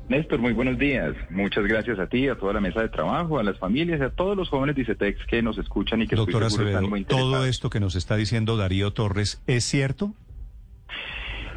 Néstor, 0.10 0.40
muy 0.40 0.52
buenos 0.52 0.78
días. 0.78 1.16
Muchas 1.30 1.64
gracias 1.66 1.98
a 1.98 2.08
ti, 2.08 2.28
a 2.28 2.36
toda 2.36 2.52
la 2.54 2.60
mesa 2.60 2.82
de 2.82 2.90
trabajo, 2.90 3.40
a 3.40 3.44
las 3.44 3.58
familias 3.58 4.00
y 4.02 4.04
a 4.04 4.10
todos 4.10 4.36
los 4.36 4.50
jóvenes 4.50 4.76
de 4.76 4.82
ICETEX 4.82 5.26
que 5.26 5.42
nos 5.42 5.58
escuchan 5.58 6.02
y 6.02 6.08
que 6.08 6.18
Doctor 6.18 6.44
estoy 6.44 6.56
Acevedo, 6.66 6.78
están 6.80 6.90
muy 6.90 7.06
todo 7.06 7.20
interesados. 7.20 7.48
esto 7.48 7.70
que 7.70 7.80
nos 7.80 7.96
está 7.96 8.18
diciendo 8.18 8.58
Darío 8.58 8.92
Torres, 8.92 9.42
¿es 9.48 9.64
cierto? 9.64 10.14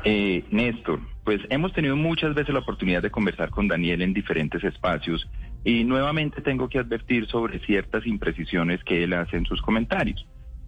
Eh, 0.06 0.44
Néstor, 0.50 1.00
pues 1.24 1.40
hemos 1.48 1.72
tenido 1.72 1.96
muchas 1.96 2.34
veces 2.34 2.52
la 2.52 2.60
oportunidad 2.60 3.00
de 3.00 3.10
conversar 3.10 3.48
con 3.48 3.68
Daniel 3.68 4.02
en 4.02 4.12
diferentes 4.12 4.62
espacios 4.62 5.26
y 5.64 5.82
nuevamente 5.84 6.42
tengo 6.42 6.68
que 6.68 6.78
advertir 6.78 7.26
sobre 7.26 7.58
ciertas 7.60 8.06
imprecisiones 8.06 8.84
que 8.84 9.02
él 9.02 9.14
hace 9.14 9.38
en 9.38 9.46
sus 9.46 9.62
comentarios. 9.62 10.26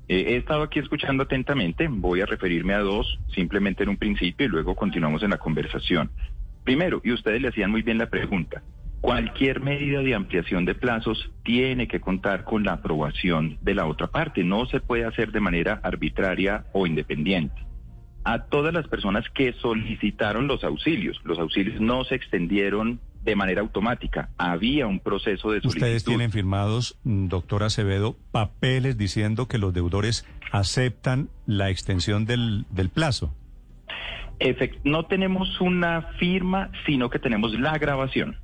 Eh, 0.08 0.24
he 0.28 0.36
estado 0.36 0.62
aquí 0.62 0.78
escuchando 0.78 1.24
atentamente, 1.24 1.86
voy 1.86 2.22
a 2.22 2.26
referirme 2.26 2.72
a 2.72 2.78
dos 2.78 3.18
simplemente 3.34 3.82
en 3.82 3.90
un 3.90 3.98
principio 3.98 4.46
y 4.46 4.48
luego 4.48 4.74
continuamos 4.74 5.22
en 5.22 5.30
la 5.30 5.38
conversación. 5.38 6.10
Primero, 6.64 7.02
y 7.04 7.12
ustedes 7.12 7.42
le 7.42 7.48
hacían 7.48 7.70
muy 7.70 7.82
bien 7.82 7.98
la 7.98 8.08
pregunta, 8.08 8.62
cualquier 9.02 9.60
medida 9.60 10.00
de 10.00 10.14
ampliación 10.14 10.64
de 10.64 10.74
plazos 10.74 11.30
tiene 11.44 11.88
que 11.88 12.00
contar 12.00 12.44
con 12.44 12.64
la 12.64 12.72
aprobación 12.72 13.58
de 13.60 13.74
la 13.74 13.84
otra 13.84 14.06
parte, 14.06 14.42
no 14.44 14.64
se 14.64 14.80
puede 14.80 15.04
hacer 15.04 15.30
de 15.30 15.40
manera 15.40 15.78
arbitraria 15.82 16.64
o 16.72 16.86
independiente 16.86 17.65
a 18.26 18.44
todas 18.46 18.74
las 18.74 18.88
personas 18.88 19.24
que 19.34 19.52
solicitaron 19.52 20.48
los 20.48 20.64
auxilios. 20.64 21.20
Los 21.24 21.38
auxilios 21.38 21.80
no 21.80 22.02
se 22.04 22.16
extendieron 22.16 22.98
de 23.22 23.36
manera 23.36 23.60
automática. 23.60 24.30
Había 24.36 24.86
un 24.88 24.98
proceso 25.00 25.52
de 25.52 25.60
solicitud. 25.60 25.76
Ustedes 25.82 26.04
tienen 26.04 26.32
firmados, 26.32 26.98
mm, 27.04 27.28
doctor 27.28 27.62
Acevedo, 27.62 28.16
papeles 28.32 28.98
diciendo 28.98 29.46
que 29.46 29.58
los 29.58 29.72
deudores 29.72 30.26
aceptan 30.52 31.28
la 31.46 31.70
extensión 31.70 32.24
del, 32.26 32.66
del 32.70 32.88
plazo. 32.90 33.32
Efect- 34.40 34.80
no 34.84 35.06
tenemos 35.06 35.60
una 35.60 36.02
firma, 36.18 36.70
sino 36.84 37.08
que 37.10 37.18
tenemos 37.18 37.58
la 37.58 37.78
grabación. 37.78 38.36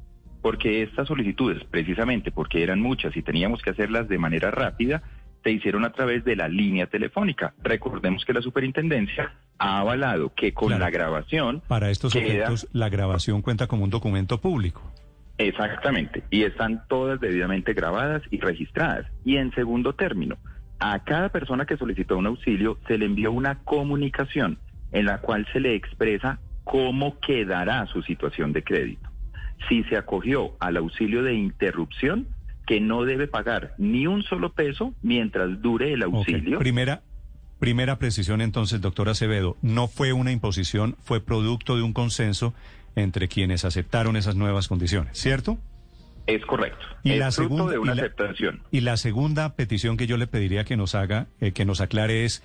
Porque 0.42 0.82
estas 0.82 1.06
solicitudes, 1.08 1.62
precisamente 1.70 2.30
porque 2.32 2.62
eran 2.62 2.80
muchas 2.80 3.16
y 3.16 3.22
teníamos 3.22 3.62
que 3.62 3.70
hacerlas 3.70 4.08
de 4.08 4.18
manera 4.18 4.50
rápida, 4.50 5.02
se 5.42 5.50
hicieron 5.50 5.84
a 5.84 5.92
través 5.92 6.24
de 6.24 6.36
la 6.36 6.48
línea 6.48 6.86
telefónica. 6.86 7.54
Recordemos 7.62 8.24
que 8.24 8.32
la 8.32 8.42
superintendencia 8.42 9.32
ha 9.58 9.80
avalado 9.80 10.32
que 10.34 10.52
con 10.52 10.68
Claro. 10.68 10.84
la 10.84 10.90
grabación 10.90 11.62
Para 11.68 11.90
estos 11.90 12.14
efectos, 12.14 12.68
la 12.72 12.88
grabación 12.88 13.42
cuenta 13.42 13.66
como 13.66 13.84
un 13.84 13.90
documento 13.90 14.40
público. 14.40 14.82
Exactamente, 15.38 16.22
y 16.30 16.42
están 16.44 16.82
todas 16.88 17.18
debidamente 17.20 17.72
grabadas 17.72 18.22
y 18.30 18.38
registradas. 18.38 19.06
Y 19.24 19.36
en 19.36 19.52
segundo 19.52 19.94
término, 19.94 20.36
a 20.78 20.98
cada 21.04 21.30
persona 21.30 21.64
que 21.64 21.76
solicitó 21.76 22.16
un 22.18 22.26
auxilio 22.26 22.78
se 22.86 22.98
le 22.98 23.06
envió 23.06 23.32
una 23.32 23.58
comunicación 23.60 24.58
en 24.92 25.06
la 25.06 25.18
cual 25.18 25.46
se 25.52 25.60
le 25.60 25.74
expresa 25.74 26.38
cómo 26.64 27.18
quedará 27.20 27.86
su 27.86 28.02
situación 28.02 28.52
de 28.52 28.62
crédito. 28.62 29.08
Si 29.68 29.82
se 29.84 29.96
acogió 29.96 30.52
al 30.60 30.76
auxilio 30.76 31.22
de 31.22 31.34
interrupción, 31.34 32.26
que 32.72 32.80
no 32.80 33.04
debe 33.04 33.26
pagar 33.28 33.74
ni 33.76 34.06
un 34.06 34.22
solo 34.22 34.54
peso 34.54 34.94
mientras 35.02 35.60
dure 35.60 35.92
el 35.92 36.02
auxilio. 36.04 36.58
Primera, 36.58 37.02
primera 37.58 37.98
precisión 37.98 38.40
entonces, 38.40 38.80
doctor 38.80 39.10
Acevedo, 39.10 39.58
no 39.60 39.88
fue 39.88 40.14
una 40.14 40.32
imposición, 40.32 40.96
fue 41.02 41.20
producto 41.20 41.76
de 41.76 41.82
un 41.82 41.92
consenso 41.92 42.54
entre 42.96 43.28
quienes 43.28 43.66
aceptaron 43.66 44.16
esas 44.16 44.36
nuevas 44.36 44.68
condiciones, 44.68 45.18
¿cierto? 45.18 45.58
Es 46.26 46.46
correcto. 46.46 46.78
Y 47.02 47.12
es 47.12 47.18
la 47.18 47.30
fruto 47.30 47.48
segunda- 47.56 47.72
de 47.72 47.78
una 47.78 47.92
y 47.92 47.96
la- 47.96 48.02
aceptación. 48.04 48.62
Y 48.70 48.80
la 48.80 48.96
segunda 48.96 49.54
petición 49.54 49.98
que 49.98 50.06
yo 50.06 50.16
le 50.16 50.26
pediría 50.26 50.64
que 50.64 50.78
nos 50.78 50.94
haga, 50.94 51.26
eh, 51.42 51.52
que 51.52 51.66
nos 51.66 51.82
aclare 51.82 52.24
es, 52.24 52.42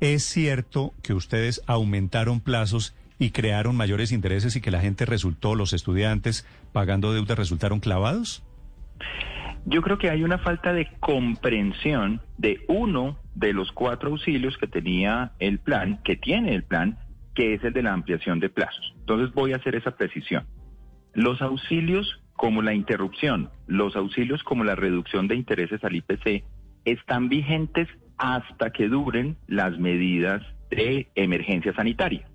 ¿es 0.00 0.24
cierto 0.24 0.92
que 1.04 1.14
ustedes 1.14 1.62
aumentaron 1.68 2.40
plazos 2.40 2.94
y 3.20 3.30
crearon 3.30 3.76
mayores 3.76 4.10
intereses 4.10 4.56
y 4.56 4.60
que 4.60 4.72
la 4.72 4.80
gente 4.80 5.06
resultó, 5.06 5.54
los 5.54 5.72
estudiantes 5.72 6.44
pagando 6.72 7.12
deuda 7.12 7.36
resultaron 7.36 7.78
clavados? 7.78 8.42
Yo 9.64 9.82
creo 9.82 9.98
que 9.98 10.10
hay 10.10 10.22
una 10.24 10.38
falta 10.38 10.72
de 10.72 10.88
comprensión 11.00 12.20
de 12.36 12.64
uno 12.68 13.18
de 13.34 13.52
los 13.52 13.70
cuatro 13.72 14.10
auxilios 14.10 14.56
que 14.56 14.66
tenía 14.66 15.32
el 15.38 15.58
plan, 15.58 16.00
que 16.04 16.16
tiene 16.16 16.54
el 16.54 16.64
plan, 16.64 16.98
que 17.34 17.54
es 17.54 17.62
el 17.64 17.72
de 17.72 17.82
la 17.82 17.92
ampliación 17.92 18.40
de 18.40 18.48
plazos. 18.48 18.94
Entonces 18.98 19.32
voy 19.34 19.52
a 19.52 19.56
hacer 19.56 19.76
esa 19.76 19.92
precisión. 19.92 20.46
Los 21.14 21.42
auxilios 21.42 22.20
como 22.32 22.62
la 22.62 22.72
interrupción, 22.72 23.50
los 23.66 23.96
auxilios 23.96 24.42
como 24.44 24.64
la 24.64 24.76
reducción 24.76 25.26
de 25.28 25.34
intereses 25.34 25.82
al 25.82 25.96
IPC, 25.96 26.44
están 26.84 27.28
vigentes 27.28 27.88
hasta 28.16 28.70
que 28.70 28.88
duren 28.88 29.36
las 29.46 29.78
medidas 29.78 30.42
de 30.70 31.08
emergencia 31.14 31.74
sanitaria. 31.74 32.28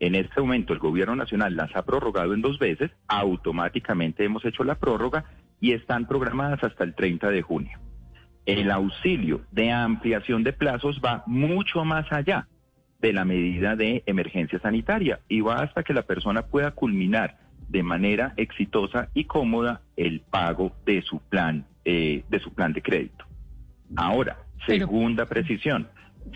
En 0.00 0.14
este 0.14 0.40
momento 0.40 0.72
el 0.72 0.80
gobierno 0.80 1.14
nacional 1.16 1.56
las 1.56 1.74
ha 1.76 1.84
prorrogado 1.84 2.34
en 2.34 2.42
dos 2.42 2.58
veces, 2.58 2.90
automáticamente 3.06 4.24
hemos 4.24 4.44
hecho 4.44 4.64
la 4.64 4.74
prórroga 4.74 5.24
y 5.60 5.72
están 5.72 6.06
programadas 6.06 6.62
hasta 6.62 6.84
el 6.84 6.94
30 6.94 7.30
de 7.30 7.42
junio. 7.42 7.78
El 8.46 8.70
auxilio 8.70 9.42
de 9.50 9.72
ampliación 9.72 10.44
de 10.44 10.52
plazos 10.52 11.00
va 11.02 11.22
mucho 11.26 11.84
más 11.84 12.10
allá 12.12 12.46
de 13.00 13.12
la 13.12 13.24
medida 13.24 13.76
de 13.76 14.02
emergencia 14.06 14.58
sanitaria 14.60 15.20
y 15.28 15.40
va 15.40 15.56
hasta 15.56 15.82
que 15.82 15.94
la 15.94 16.02
persona 16.02 16.42
pueda 16.42 16.72
culminar 16.72 17.38
de 17.68 17.82
manera 17.82 18.34
exitosa 18.36 19.08
y 19.14 19.24
cómoda 19.24 19.80
el 19.96 20.20
pago 20.20 20.72
de 20.84 21.02
su 21.02 21.20
plan 21.20 21.66
eh, 21.84 22.24
de 22.28 22.40
su 22.40 22.52
plan 22.52 22.72
de 22.72 22.82
crédito. 22.82 23.26
Ahora, 23.96 24.38
segunda 24.66 25.26
precisión, 25.26 25.88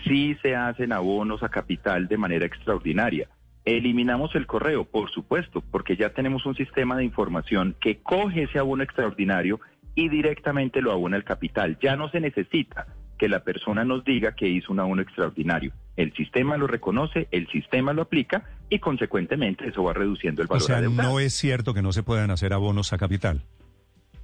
si 0.05 0.35
se 0.43 0.55
hacen 0.55 0.93
abonos 0.93 1.41
a 1.41 1.49
capital 1.49 2.07
de 2.07 2.17
manera 2.17 2.45
extraordinaria. 2.45 3.27
Eliminamos 3.77 4.33
el 4.35 4.47
correo, 4.47 4.83
por 4.85 5.11
supuesto, 5.11 5.61
porque 5.61 5.95
ya 5.95 6.09
tenemos 6.09 6.45
un 6.45 6.55
sistema 6.55 6.95
de 6.97 7.03
información 7.03 7.75
que 7.79 7.99
coge 7.99 8.43
ese 8.43 8.57
abono 8.57 8.81
extraordinario 8.83 9.59
y 9.93 10.09
directamente 10.09 10.81
lo 10.81 10.91
abona 10.91 11.17
al 11.17 11.23
capital. 11.23 11.77
Ya 11.81 11.95
no 11.95 12.09
se 12.09 12.19
necesita 12.19 12.87
que 13.19 13.27
la 13.29 13.43
persona 13.43 13.83
nos 13.83 14.03
diga 14.05 14.33
que 14.33 14.47
hizo 14.47 14.71
un 14.73 14.79
abono 14.79 15.01
extraordinario. 15.01 15.71
El 15.97 16.13
sistema 16.13 16.57
lo 16.57 16.65
reconoce, 16.67 17.27
el 17.31 17.47
sistema 17.49 17.93
lo 17.93 18.01
aplica 18.03 18.43
y 18.69 18.79
consecuentemente 18.79 19.67
eso 19.67 19.83
va 19.83 19.93
reduciendo 19.93 20.41
el 20.41 20.47
O 20.47 20.51
valor 20.53 20.63
sea, 20.65 20.77
adeudado. 20.77 21.09
no 21.09 21.19
es 21.19 21.33
cierto 21.33 21.73
que 21.73 21.81
no 21.81 21.91
se 21.91 22.01
puedan 22.01 22.31
hacer 22.31 22.53
abonos 22.53 22.91
a 22.93 22.97
capital. 22.97 23.43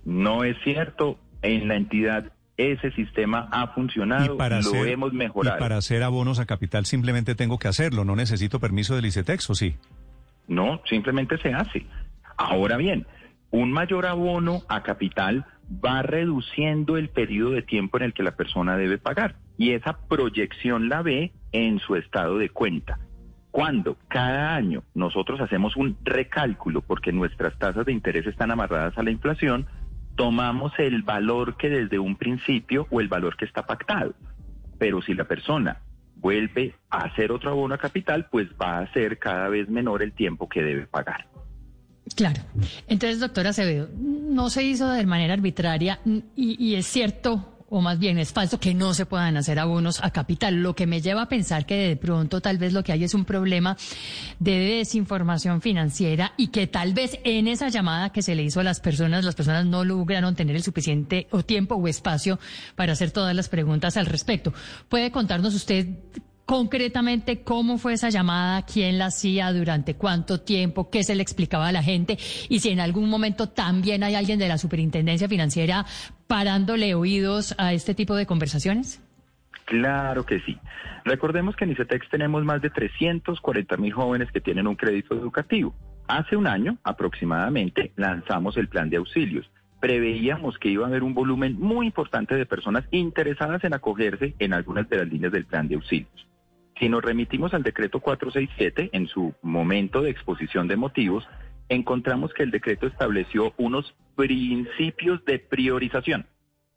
No 0.05 0.43
es 0.43 0.55
cierto. 0.63 1.19
En 1.41 1.67
la 1.67 1.75
entidad 1.75 2.31
ese 2.57 2.91
sistema 2.91 3.47
ha 3.51 3.67
funcionado, 3.73 4.35
Y 4.35 4.37
para, 4.37 4.61
lo 4.61 4.69
hacer, 4.69 4.87
hemos 4.87 5.13
y 5.13 5.17
mejorado. 5.17 5.59
para 5.59 5.77
hacer 5.77 6.03
abonos 6.03 6.39
a 6.39 6.45
capital 6.45 6.85
simplemente 6.85 7.35
tengo 7.35 7.59
que 7.59 7.67
hacerlo, 7.67 8.05
no 8.05 8.15
necesito 8.15 8.59
permiso 8.59 8.95
del 8.95 9.05
ICETEX, 9.05 9.49
¿o 9.49 9.55
sí? 9.55 9.75
No, 10.47 10.81
simplemente 10.85 11.37
se 11.39 11.53
hace. 11.53 11.85
Ahora 12.37 12.77
bien, 12.77 13.05
un 13.51 13.71
mayor 13.71 14.05
abono 14.05 14.61
a 14.67 14.83
capital 14.83 15.45
va 15.83 16.01
reduciendo 16.01 16.97
el 16.97 17.09
periodo 17.09 17.51
de 17.51 17.61
tiempo 17.61 17.97
en 17.97 18.03
el 18.03 18.13
que 18.13 18.23
la 18.23 18.35
persona 18.35 18.77
debe 18.77 18.97
pagar 18.97 19.35
y 19.57 19.71
esa 19.71 19.97
proyección 20.07 20.89
la 20.89 21.01
ve 21.01 21.31
en 21.51 21.79
su 21.79 21.95
estado 21.95 22.37
de 22.37 22.49
cuenta. 22.49 22.99
Cuando 23.51 23.97
cada 24.09 24.53
año 24.55 24.83
nosotros 24.93 25.39
hacemos 25.39 25.77
un 25.77 25.97
recálculo 26.03 26.81
porque 26.81 27.13
nuestras 27.13 27.57
tasas 27.57 27.85
de 27.85 27.93
interés 27.93 28.27
están 28.27 28.51
amarradas 28.51 28.97
a 28.97 29.03
la 29.03 29.11
inflación, 29.11 29.65
tomamos 30.15 30.73
el 30.77 31.01
valor 31.03 31.57
que 31.57 31.69
desde 31.69 31.99
un 31.99 32.15
principio 32.15 32.87
o 32.89 33.01
el 33.01 33.07
valor 33.07 33.35
que 33.37 33.45
está 33.45 33.65
pactado. 33.65 34.13
Pero 34.77 35.01
si 35.01 35.13
la 35.13 35.25
persona 35.25 35.81
vuelve 36.15 36.75
a 36.89 37.05
hacer 37.05 37.31
otro 37.31 37.51
abono 37.51 37.75
a 37.75 37.77
capital, 37.77 38.27
pues 38.31 38.47
va 38.61 38.79
a 38.79 38.93
ser 38.93 39.19
cada 39.19 39.49
vez 39.49 39.69
menor 39.69 40.01
el 40.01 40.13
tiempo 40.13 40.49
que 40.49 40.63
debe 40.63 40.87
pagar. 40.87 41.27
Claro. 42.15 42.41
Entonces, 42.87 43.19
doctora 43.19 43.49
Acevedo, 43.49 43.89
no 43.95 44.49
se 44.49 44.63
hizo 44.63 44.89
de 44.89 45.05
manera 45.05 45.33
arbitraria 45.33 45.99
y, 46.05 46.63
y 46.63 46.75
es 46.75 46.85
cierto, 46.85 47.54
o 47.69 47.81
más 47.81 47.99
bien 47.99 48.17
es 48.19 48.31
falso, 48.31 48.59
que 48.59 48.73
no 48.73 48.93
se 48.93 49.05
puedan 49.05 49.37
hacer 49.37 49.59
abonos 49.59 50.03
a 50.03 50.11
capital. 50.11 50.55
Lo 50.55 50.75
que 50.75 50.87
me 50.87 51.01
lleva 51.01 51.23
a 51.23 51.29
pensar 51.29 51.65
que 51.65 51.75
de 51.75 51.95
pronto 51.95 52.41
tal 52.41 52.57
vez 52.57 52.73
lo 52.73 52.83
que 52.83 52.91
hay 52.91 53.03
es 53.03 53.13
un 53.13 53.25
problema 53.25 53.77
de 54.39 54.77
desinformación 54.77 55.61
financiera 55.61 56.33
y 56.37 56.47
que 56.47 56.67
tal 56.67 56.93
vez 56.93 57.19
en 57.23 57.47
esa 57.47 57.69
llamada 57.69 58.11
que 58.11 58.21
se 58.21 58.35
le 58.35 58.43
hizo 58.43 58.59
a 58.59 58.63
las 58.63 58.79
personas, 58.79 59.25
las 59.25 59.35
personas 59.35 59.65
no 59.65 59.83
lograron 59.83 60.35
tener 60.35 60.55
el 60.55 60.63
suficiente 60.63 61.27
o 61.31 61.43
tiempo 61.43 61.75
o 61.75 61.87
espacio 61.87 62.39
para 62.75 62.93
hacer 62.93 63.11
todas 63.11 63.35
las 63.35 63.49
preguntas 63.49 63.97
al 63.97 64.05
respecto. 64.05 64.53
¿Puede 64.89 65.11
contarnos 65.11 65.53
usted 65.55 65.87
concretamente 66.45 67.41
cómo 67.41 67.77
fue 67.77 67.93
esa 67.93 68.09
llamada, 68.09 68.65
quién 68.65 68.97
la 68.97 69.07
hacía, 69.07 69.51
durante 69.51 69.95
cuánto 69.95 70.41
tiempo, 70.41 70.89
qué 70.89 71.03
se 71.03 71.15
le 71.15 71.21
explicaba 71.21 71.67
a 71.67 71.71
la 71.71 71.83
gente 71.83 72.17
y 72.49 72.59
si 72.59 72.69
en 72.69 72.79
algún 72.79 73.09
momento 73.09 73.49
también 73.49 74.03
hay 74.03 74.15
alguien 74.15 74.39
de 74.39 74.47
la 74.47 74.57
Superintendencia 74.57 75.27
Financiera 75.27 75.85
parándole 76.27 76.95
oídos 76.95 77.55
a 77.57 77.73
este 77.73 77.93
tipo 77.93 78.15
de 78.15 78.25
conversaciones? 78.25 79.01
Claro 79.65 80.25
que 80.25 80.39
sí. 80.41 80.57
Recordemos 81.03 81.55
que 81.55 81.65
en 81.65 81.71
ICETEX 81.71 82.09
tenemos 82.09 82.43
más 82.43 82.61
de 82.61 82.69
340 82.69 83.77
mil 83.77 83.93
jóvenes 83.93 84.31
que 84.31 84.41
tienen 84.41 84.67
un 84.67 84.75
crédito 84.75 85.15
educativo. 85.15 85.73
Hace 86.07 86.35
un 86.35 86.47
año 86.47 86.77
aproximadamente 86.83 87.91
lanzamos 87.95 88.57
el 88.57 88.67
plan 88.67 88.89
de 88.89 88.97
auxilios. 88.97 89.49
Preveíamos 89.79 90.57
que 90.59 90.69
iba 90.69 90.85
a 90.85 90.87
haber 90.87 91.03
un 91.03 91.15
volumen 91.15 91.59
muy 91.59 91.87
importante 91.87 92.35
de 92.35 92.45
personas 92.45 92.85
interesadas 92.91 93.63
en 93.63 93.73
acogerse 93.73 94.35
en 94.39 94.53
algunas 94.53 94.87
de 94.87 94.97
las 94.97 95.07
líneas 95.07 95.31
del 95.31 95.45
plan 95.45 95.67
de 95.67 95.75
auxilios. 95.75 96.27
Si 96.79 96.89
nos 96.89 97.03
remitimos 97.03 97.53
al 97.53 97.63
decreto 97.63 97.99
467 97.99 98.89
en 98.91 99.07
su 99.07 99.33
momento 99.41 100.01
de 100.01 100.09
exposición 100.09 100.67
de 100.67 100.75
motivos, 100.75 101.27
encontramos 101.69 102.33
que 102.33 102.43
el 102.43 102.51
decreto 102.51 102.87
estableció 102.87 103.53
unos 103.57 103.95
principios 104.15 105.23
de 105.25 105.39
priorización. 105.39 106.25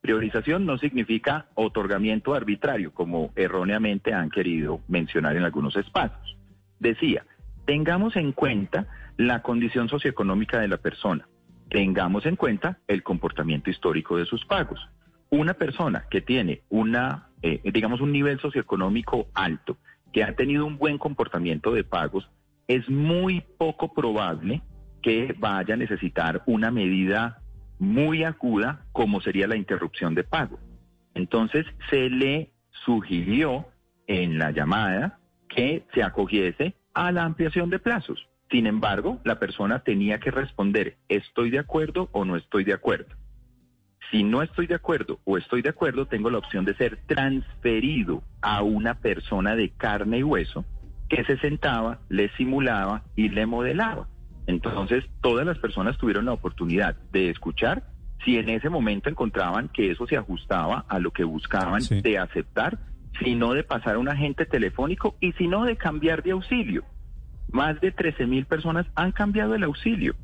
Priorización 0.01 0.65
no 0.65 0.79
significa 0.79 1.47
otorgamiento 1.55 2.35
arbitrario, 2.35 2.93
como 2.95 3.33
erróneamente 3.35 4.15
han 4.15 4.31
querido 4.31 4.81
mencionar 4.87 5.37
en 5.37 5.43
algunos 5.43 5.77
espacios. 5.77 6.37
Decía, 6.79 7.27
tengamos 7.65 8.15
en 8.17 8.33
cuenta 8.33 8.87
la 9.17 9.43
condición 9.43 9.89
socioeconómica 9.89 10.61
de 10.61 10.69
la 10.69 10.77
persona, 10.77 11.29
tengamos 11.69 12.25
en 12.27 12.37
cuenta 12.37 12.79
el 12.87 13.03
comportamiento 13.03 13.71
histórico 13.71 14.17
de 14.17 14.27
sus 14.27 14.45
pagos. 14.47 14.81
Una 15.31 15.55
persona 15.55 16.05
que 16.09 16.21
tiene 16.21 16.63
una, 16.69 17.28
eh, 17.43 17.61
digamos, 17.73 18.01
un 18.01 18.13
nivel 18.13 18.41
socioeconómico 18.41 19.29
alto, 19.35 19.77
que 20.13 20.25
ha 20.25 20.35
tenido 20.35 20.67
un 20.67 20.79
buen 20.79 20.99
comportamiento 20.99 21.73
de 21.73 21.85
pagos, 21.85 22.29
es 22.67 22.89
muy 22.89 23.43
poco 23.59 23.93
probable 23.93 24.63
que 25.03 25.35
vaya 25.39 25.75
a 25.75 25.77
necesitar 25.77 26.43
una 26.47 26.71
medida 26.71 27.43
muy 27.79 28.25
aguda 28.25 28.85
como 28.93 29.21
sería 29.21 29.47
la 29.47 29.57
interrupción 29.57 30.15
de 30.15 30.25
pago. 30.25 30.59
Entonces 31.15 31.67
se 31.91 32.11
le 32.11 32.51
sugirió 32.85 33.67
en 34.07 34.39
la 34.39 34.51
llamada 34.51 35.19
que 35.49 35.85
se 35.95 36.03
acogiese 36.03 36.75
a 36.95 37.13
la 37.13 37.25
ampliación 37.25 37.71
de 37.71 37.79
plazos. 37.79 38.29
Sin 38.51 38.67
embargo, 38.67 39.21
la 39.25 39.39
persona 39.39 39.81
tenía 39.81 40.19
que 40.21 40.31
responder, 40.31 40.97
¿estoy 41.09 41.51
de 41.51 41.59
acuerdo 41.59 42.09
o 42.13 42.25
no 42.25 42.37
estoy 42.37 42.65
de 42.65 42.73
acuerdo? 42.73 43.15
Si 44.11 44.23
no 44.23 44.43
estoy 44.43 44.67
de 44.67 44.75
acuerdo 44.75 45.19
o 45.25 45.37
estoy 45.37 45.61
de 45.63 45.69
acuerdo, 45.69 46.07
tengo 46.07 46.31
la 46.31 46.39
opción 46.39 46.65
de 46.65 46.75
ser 46.75 46.99
transferido 47.07 48.23
a 48.41 48.63
una 48.63 48.95
persona 48.95 49.55
de 49.55 49.71
carne 49.71 50.19
y 50.19 50.23
hueso 50.23 50.65
que 51.09 51.25
se 51.25 51.39
sentaba, 51.39 52.01
le 52.09 52.31
simulaba 52.37 53.03
y 53.17 53.29
le 53.29 53.47
modelaba. 53.47 54.09
Entonces, 54.47 55.05
todas 55.21 55.47
las 55.47 55.59
personas 55.59 55.99
tuvieron 55.99 56.25
la 56.27 56.33
oportunidad 56.33 56.97
de 57.13 57.31
escuchar 57.31 57.83
si 58.25 58.37
en 58.39 58.49
ese 58.49 58.69
momento 58.71 59.09
encontraban 59.11 59.69
que 59.69 59.91
eso 59.91 60.07
se 60.07 60.17
ajustaba 60.17 60.85
a 60.89 60.99
lo 60.99 61.11
que 61.13 61.25
buscaban 61.25 61.81
Sí. 61.83 62.01
de 62.01 62.19
aceptar, 62.19 62.79
si 63.23 63.35
no 63.35 63.53
de 63.53 63.63
pasar 63.63 63.97
a 63.97 63.99
un 63.99 64.09
agente 64.09 64.47
telefónico 64.47 65.17
y 65.21 65.33
si 65.33 65.49
no 65.49 65.65
de 65.65 65.77
cambiar 65.77 66.23
de 66.23 66.33
auxilio. 66.33 66.85
Más 67.53 67.81
de 67.81 67.93
13 67.93 68.27
mil 68.27 68.47
personas 68.47 68.87
han 68.95 69.13
cambiado 69.13 69.55
el 69.55 69.65
auxilio 69.65 70.15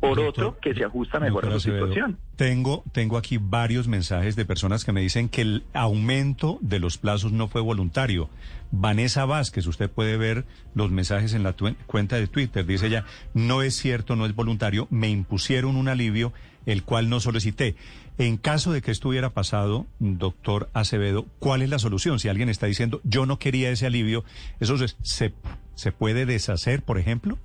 por 0.00 0.16
Doctor- 0.16 0.44
otro 0.48 0.60
que 0.60 0.74
se 0.74 0.84
ajusta 0.84 1.18
mejor 1.18 1.46
a 1.46 1.54
Acevedo, 1.56 1.86
situación. 1.86 2.18
Tengo, 2.36 2.84
tengo 2.92 3.16
aquí 3.16 3.38
varios 3.40 3.88
mensajes 3.88 4.36
de 4.36 4.44
personas 4.44 4.84
que 4.84 4.92
me 4.92 5.00
dicen 5.00 5.28
que 5.28 5.40
el 5.42 5.64
aumento 5.72 6.58
de 6.60 6.78
los 6.80 6.98
plazos 6.98 7.32
no 7.32 7.48
fue 7.48 7.60
voluntario. 7.62 8.28
Vanessa 8.70 9.24
Vázquez, 9.24 9.66
usted 9.66 9.90
puede 9.90 10.16
ver 10.16 10.44
los 10.74 10.90
mensajes 10.90 11.32
en 11.34 11.42
la 11.42 11.54
cuenta 11.86 12.16
de 12.16 12.26
Twitter, 12.26 12.66
dice 12.66 12.88
ella, 12.88 13.04
no 13.32 13.62
es 13.62 13.74
cierto, 13.76 14.16
no 14.16 14.26
es 14.26 14.34
voluntario, 14.34 14.86
me 14.90 15.08
impusieron 15.08 15.76
un 15.76 15.88
alivio, 15.88 16.32
el 16.66 16.82
cual 16.82 17.08
no 17.08 17.20
solicité. 17.20 17.76
En 18.18 18.36
caso 18.38 18.72
de 18.72 18.82
que 18.82 18.90
esto 18.90 19.08
hubiera 19.10 19.30
pasado, 19.30 19.86
doctor 19.98 20.68
Acevedo, 20.74 21.26
¿cuál 21.38 21.62
es 21.62 21.70
la 21.70 21.78
solución? 21.78 22.18
Si 22.18 22.28
alguien 22.28 22.48
está 22.48 22.66
diciendo, 22.66 23.00
yo 23.04 23.24
no 23.24 23.38
quería 23.38 23.70
ese 23.70 23.86
alivio, 23.86 24.24
¿eso 24.58 24.76
se, 24.78 25.32
se 25.74 25.92
puede 25.92 26.26
deshacer, 26.26 26.82
por 26.82 26.98
ejemplo? 26.98 27.38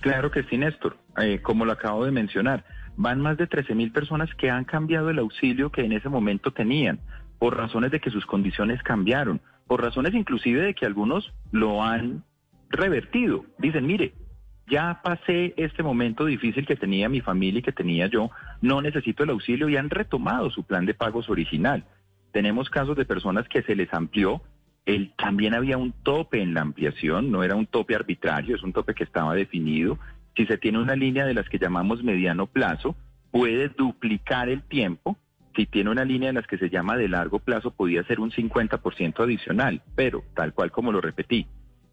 Claro 0.00 0.30
que 0.30 0.42
sí, 0.44 0.58
Néstor. 0.58 0.98
Eh, 1.20 1.40
como 1.42 1.64
lo 1.64 1.72
acabo 1.72 2.04
de 2.04 2.10
mencionar, 2.10 2.64
van 2.96 3.20
más 3.20 3.36
de 3.36 3.46
13 3.46 3.74
mil 3.74 3.92
personas 3.92 4.32
que 4.34 4.50
han 4.50 4.64
cambiado 4.64 5.10
el 5.10 5.18
auxilio 5.18 5.70
que 5.70 5.84
en 5.84 5.92
ese 5.92 6.08
momento 6.08 6.52
tenían, 6.52 7.00
por 7.38 7.56
razones 7.56 7.90
de 7.90 8.00
que 8.00 8.10
sus 8.10 8.26
condiciones 8.26 8.82
cambiaron, 8.82 9.40
por 9.66 9.82
razones 9.82 10.14
inclusive 10.14 10.62
de 10.62 10.74
que 10.74 10.86
algunos 10.86 11.32
lo 11.52 11.82
han 11.82 12.24
revertido. 12.70 13.44
Dicen, 13.58 13.86
mire, 13.86 14.14
ya 14.66 15.00
pasé 15.02 15.54
este 15.56 15.82
momento 15.82 16.24
difícil 16.24 16.66
que 16.66 16.76
tenía 16.76 17.08
mi 17.08 17.20
familia 17.20 17.60
y 17.60 17.62
que 17.62 17.72
tenía 17.72 18.06
yo, 18.06 18.30
no 18.60 18.80
necesito 18.80 19.24
el 19.24 19.30
auxilio 19.30 19.68
y 19.68 19.76
han 19.76 19.90
retomado 19.90 20.50
su 20.50 20.64
plan 20.64 20.86
de 20.86 20.94
pagos 20.94 21.28
original. 21.28 21.84
Tenemos 22.32 22.70
casos 22.70 22.96
de 22.96 23.04
personas 23.04 23.48
que 23.48 23.62
se 23.62 23.76
les 23.76 23.92
amplió 23.92 24.42
el, 24.86 25.12
también 25.16 25.54
había 25.54 25.78
un 25.78 25.92
tope 25.92 26.42
en 26.42 26.54
la 26.54 26.60
ampliación, 26.60 27.30
no 27.30 27.42
era 27.42 27.54
un 27.54 27.66
tope 27.66 27.94
arbitrario, 27.94 28.56
es 28.56 28.62
un 28.62 28.72
tope 28.72 28.94
que 28.94 29.04
estaba 29.04 29.34
definido. 29.34 29.98
Si 30.36 30.46
se 30.46 30.58
tiene 30.58 30.78
una 30.78 30.96
línea 30.96 31.26
de 31.26 31.34
las 31.34 31.48
que 31.48 31.58
llamamos 31.58 32.02
mediano 32.02 32.46
plazo, 32.46 32.96
puede 33.30 33.68
duplicar 33.68 34.48
el 34.48 34.62
tiempo. 34.62 35.16
Si 35.56 35.66
tiene 35.66 35.90
una 35.90 36.04
línea 36.04 36.28
de 36.28 36.34
las 36.34 36.46
que 36.46 36.58
se 36.58 36.70
llama 36.70 36.96
de 36.96 37.08
largo 37.08 37.38
plazo, 37.38 37.70
podía 37.70 38.02
ser 38.04 38.20
un 38.20 38.30
50% 38.30 39.22
adicional, 39.22 39.82
pero 39.94 40.24
tal 40.34 40.52
cual 40.52 40.72
como 40.72 40.90
lo 40.90 41.00
repetí, 41.00 41.46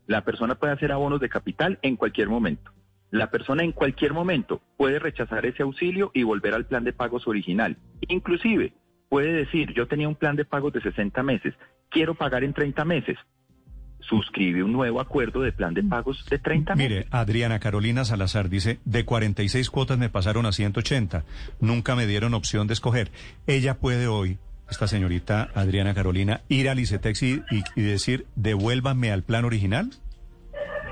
la 0.07 0.24
persona 0.24 0.55
puede 0.55 0.74
hacer 0.74 0.91
abonos 0.91 1.19
de 1.19 1.29
capital 1.29 1.77
en 1.83 1.95
cualquier 1.95 2.29
momento. 2.29 2.71
La 3.12 3.29
persona 3.29 3.63
en 3.63 3.74
cualquier 3.74 4.13
momento 4.13 4.62
puede 4.77 4.98
rechazar 4.98 5.45
ese 5.45 5.63
auxilio 5.63 6.12
y 6.13 6.24
volver 6.24 6.53
al 6.53 6.65
plan 6.65 6.83
de 6.83 6.93
pagos 6.93 7.27
original. 7.27 7.77
Inclusive 8.07 8.74
puede 9.10 9.33
decir, 9.33 9.74
yo 9.74 9.88
tenía 9.88 10.07
un 10.07 10.15
plan 10.15 10.36
de 10.36 10.45
pagos 10.45 10.74
de 10.74 10.81
60 10.81 11.21
meses, 11.21 11.53
quiero 11.89 12.15
pagar 12.15 12.43
en 12.43 12.53
30 12.53 12.86
meses. 12.86 13.17
Suscribe 14.08 14.63
un 14.63 14.74
nuevo 14.74 15.00
acuerdo 15.00 15.41
de 15.41 15.51
plan 15.51 15.74
de 15.74 15.84
pagos 15.84 16.25
de 16.29 16.38
30 16.39 16.75
meses. 16.75 16.89
Mire, 16.89 17.08
Adriana 17.12 17.60
Carolina 17.60 18.03
Salazar 18.03 18.50
dice, 18.50 18.79
de 18.86 19.05
46 19.05 19.70
cuotas 19.70 19.98
me 19.98 20.10
pasaron 20.10 20.46
a 20.46 20.51
180, 20.51 21.24
nunca 21.60 21.96
me 21.96 22.08
dieron 22.08 22.34
opción 22.34 22.67
de 22.67 22.74
escoger. 22.74 23.12
Ella 23.48 23.77
puede 23.77 24.08
hoy, 24.08 24.38
esta 24.70 24.88
señorita 24.88 25.50
Adriana 25.55 25.93
Carolina, 25.93 26.41
ir 26.50 26.70
al 26.70 26.79
ICETEX 26.79 27.24
y, 27.24 27.41
y- 27.51 27.63
y 27.75 27.81
decir, 27.81 28.25
devuélvame 28.36 29.12
al 29.12 29.24
plan 29.24 29.46
original. 29.46 29.91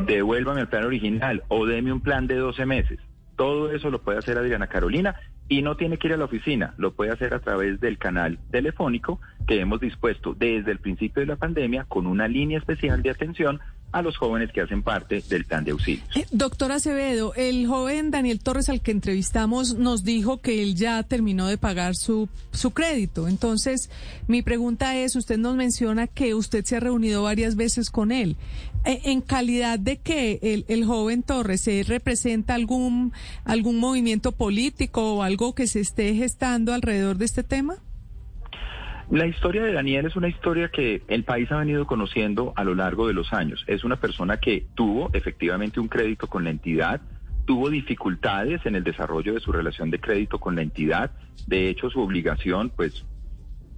devuélvame 0.06 0.62
el 0.62 0.68
plan 0.68 0.86
original 0.86 1.44
o 1.50 1.66
deme 1.66 1.92
un 1.92 2.00
plan 2.02 2.26
de 2.28 2.36
12 2.36 2.66
meses. 2.66 3.00
Todo 3.40 3.72
eso 3.72 3.90
lo 3.90 4.02
puede 4.02 4.18
hacer 4.18 4.38
Adriana 4.38 4.68
Carolina 4.68 5.16
y 5.48 5.62
no 5.62 5.78
tiene 5.78 5.98
que 5.98 6.10
ir 6.10 6.14
a 6.14 6.18
la 6.18 6.26
oficina, 6.26 6.74
lo 6.76 6.92
puede 6.92 7.12
hacer 7.12 7.34
a 7.34 7.40
través 7.40 7.80
del 7.80 7.98
canal 7.98 8.38
telefónico 8.52 9.22
que 9.48 9.62
hemos 9.62 9.80
dispuesto 9.80 10.36
desde 10.38 10.74
el 10.74 10.80
principio 10.80 11.22
de 11.22 11.28
la 11.28 11.38
pandemia 11.38 11.86
con 11.86 12.06
una 12.06 12.28
línea 12.28 12.58
especial 12.58 13.02
de 13.02 13.12
atención 13.12 13.62
a 13.92 14.02
los 14.02 14.18
jóvenes 14.18 14.52
que 14.52 14.62
hacen 14.62 14.84
parte 14.84 15.24
del 15.30 15.46
plan 15.46 15.64
de 15.64 15.72
auxilio. 15.72 16.04
Eh, 16.16 16.26
Doctor 16.32 16.72
Acevedo, 16.72 17.34
el 17.36 17.68
joven 17.68 18.12
Daniel 18.12 18.40
Torres 18.40 18.70
al 18.70 18.82
que 18.82 18.92
entrevistamos 18.92 19.76
nos 19.76 20.04
dijo 20.04 20.42
que 20.42 20.62
él 20.62 20.76
ya 20.76 21.02
terminó 21.04 21.48
de 21.48 21.58
pagar 21.58 21.96
su, 21.96 22.30
su 22.52 22.72
crédito. 22.72 23.28
Entonces, 23.28 23.90
mi 24.28 24.42
pregunta 24.42 24.96
es, 24.96 25.16
usted 25.16 25.38
nos 25.38 25.56
menciona 25.56 26.08
que 26.08 26.36
usted 26.36 26.64
se 26.66 26.76
ha 26.76 26.80
reunido 26.80 27.24
varias 27.24 27.56
veces 27.56 27.90
con 27.90 28.12
él. 28.12 28.36
Eh, 28.86 29.02
¿En 29.06 29.22
calidad 29.22 29.80
de 29.80 29.98
que 29.98 30.40
el, 30.42 30.66
el 30.68 30.86
joven 30.86 31.24
Torres 31.24 31.62
se 31.62 31.84
representa 31.84 32.54
algún, 32.54 33.12
algún 33.44 33.78
movimiento 33.78 34.32
político 34.32 35.16
o 35.16 35.24
algo 35.24 35.56
que 35.56 35.68
se 35.68 35.80
esté 35.80 36.14
gestando 36.16 36.74
alrededor 36.74 37.18
de 37.18 37.26
este 37.26 37.44
tema? 37.44 37.78
La 39.12 39.26
historia 39.26 39.64
de 39.64 39.74
Daniel 39.74 40.06
es 40.06 40.16
una 40.16 40.28
historia 40.28 40.70
que 40.70 41.02
el 41.08 41.24
país 41.24 41.52
ha 41.52 41.58
venido 41.58 41.88
conociendo 41.88 42.54
a 42.56 42.64
lo 42.64 42.76
largo 42.76 43.08
de 43.08 43.14
los 43.14 43.34
años. 43.34 43.64
Es 43.66 43.84
una 43.84 43.96
persona 43.96 44.38
que 44.38 44.68
tuvo 44.76 45.10
efectivamente 45.14 45.80
un 45.80 45.88
crédito 45.88 46.28
con 46.28 46.44
la 46.44 46.52
entidad, 46.52 47.02
tuvo 47.46 47.72
dificultades 47.72 48.64
en 48.68 48.76
el 48.76 48.84
desarrollo 48.84 49.34
de 49.34 49.40
su 49.40 49.52
relación 49.52 49.90
de 49.90 50.00
crédito 50.00 50.40
con 50.40 50.56
la 50.56 50.62
entidad. 50.62 51.10
De 51.48 51.70
hecho, 51.70 51.90
su 51.90 52.00
obligación, 52.02 52.70
pues, 52.70 53.04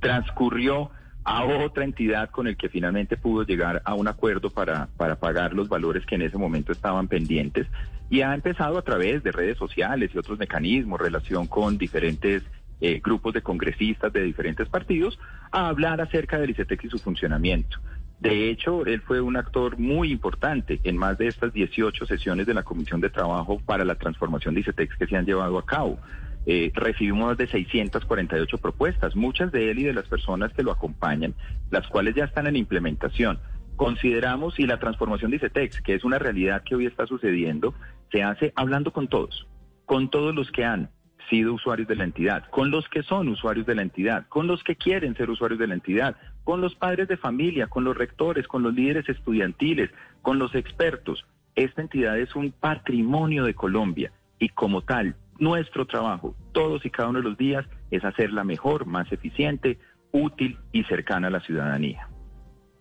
transcurrió 0.02 0.92
a 1.24 1.46
otra 1.46 1.86
entidad 1.86 2.30
con 2.30 2.48
el 2.48 2.58
que 2.58 2.68
finalmente 2.68 3.16
pudo 3.16 3.44
llegar 3.44 3.82
a 3.86 3.94
un 3.94 4.10
acuerdo 4.10 4.50
para, 4.50 4.90
para 4.98 5.16
pagar 5.16 5.54
los 5.54 5.70
valores 5.70 6.06
que 6.06 6.16
en 6.16 6.24
ese 6.24 6.38
momento 6.38 6.74
estaban 6.74 7.08
pendientes 7.08 7.68
y 8.10 8.22
ha 8.22 8.34
empezado 8.34 8.78
a 8.78 8.82
través 8.82 9.24
de 9.24 9.32
redes 9.32 9.58
sociales 9.58 10.12
y 10.14 10.18
otros 10.18 10.38
mecanismos, 10.38 11.00
relación 11.00 11.48
con 11.48 11.78
diferentes 11.78 12.44
eh, 12.82 13.00
grupos 13.04 13.34
de 13.34 13.42
congresistas 13.42 14.12
de 14.12 14.24
diferentes 14.24 14.68
partidos, 14.68 15.20
a 15.52 15.68
hablar 15.68 16.02
acerca 16.02 16.40
del 16.40 16.50
ICETEX 16.50 16.86
y 16.86 16.90
su 16.90 17.00
funcionamiento. 17.00 17.78
De 18.20 18.50
hecho, 18.50 18.86
él 18.86 19.02
fue 19.02 19.20
un 19.20 19.36
actor 19.36 19.80
muy 19.80 20.12
importante 20.12 20.80
en 20.84 20.96
más 20.96 21.18
de 21.18 21.28
estas 21.28 21.54
18 21.54 22.06
sesiones 22.06 22.46
de 22.46 22.54
la 22.54 22.62
Comisión 22.62 23.02
de 23.02 23.10
Trabajo 23.10 23.60
para 23.66 23.84
la 23.84 23.96
transformación 23.96 24.54
de 24.54 24.62
ICETEX 24.62 24.96
que 24.96 25.08
se 25.08 25.16
han 25.16 25.26
llevado 25.26 25.58
a 25.58 25.66
cabo. 25.66 26.00
Eh, 26.46 26.72
recibimos 26.76 27.30
más 27.30 27.38
de 27.38 27.48
648 27.48 28.58
propuestas, 28.60 29.16
muchas 29.16 29.52
de 29.52 29.72
él 29.72 29.80
y 29.80 29.84
de 29.84 29.94
las 29.94 30.08
personas 30.08 30.54
que 30.54 30.64
lo 30.64 30.72
acompañan, 30.72 31.34
las 31.72 31.88
cuales 31.88 32.14
ya 32.16 32.26
están 32.26 32.46
en 32.46 32.56
implementación. 32.56 33.40
Consideramos 33.76 34.60
y 34.60 34.68
la 34.68 34.80
transformación 34.80 35.32
de 35.32 35.38
ICETEX, 35.38 35.82
que 35.82 35.96
es 35.96 36.04
una 36.04 36.20
realidad 36.20 36.64
que 36.64 36.76
hoy 36.76 36.86
está 36.86 37.08
sucediendo, 37.08 37.74
se 38.12 38.22
hace 38.22 38.54
hablando 38.56 38.94
con 38.94 39.08
todos, 39.08 39.48
con 39.86 40.12
todos 40.12 40.36
los 40.36 40.52
que 40.52 40.64
han 40.64 40.92
sido 41.30 41.54
usuarios 41.54 41.88
de 41.88 41.96
la 41.96 42.04
entidad, 42.04 42.50
con 42.50 42.72
los 42.72 42.88
que 42.90 43.04
son 43.04 43.28
usuarios 43.30 43.66
de 43.66 43.76
la 43.76 43.82
entidad, 43.82 44.28
con 44.28 44.48
los 44.48 44.64
que 44.64 44.76
quieren 44.76 45.16
ser 45.16 45.30
usuarios 45.30 45.60
de 45.60 45.68
la 45.68 45.74
entidad, 45.74 46.16
con 46.44 46.62
los 46.62 46.76
padres 46.76 47.08
de 47.08 47.18
familia, 47.18 47.68
con 47.68 47.84
los 47.84 47.98
rectores, 47.98 48.48
con 48.48 48.64
los 48.64 48.74
líderes 48.74 49.08
estudiantiles, 49.10 49.90
con 50.22 50.40
los 50.40 50.56
expertos. 50.56 51.26
Esta 51.56 51.82
entidad 51.82 52.18
es 52.20 52.36
un 52.36 52.52
patrimonio 52.52 53.44
de 53.44 53.54
Colombia 53.54 54.12
y 54.40 54.50
como 54.50 54.82
tal, 54.82 55.16
nuestro 55.40 55.86
trabajo, 55.86 56.36
todos 56.52 56.86
y 56.86 56.90
cada 56.90 57.10
uno 57.10 57.20
de 57.20 57.30
los 57.30 57.38
días, 57.38 57.66
es 57.92 58.04
hacerla 58.04 58.44
mejor, 58.44 58.86
más 58.86 59.12
eficiente, 59.12 59.80
útil 60.12 60.58
y 60.72 60.84
cercana 60.84 61.28
a 61.28 61.32
la 61.32 61.40
ciudadanía. 61.42 62.08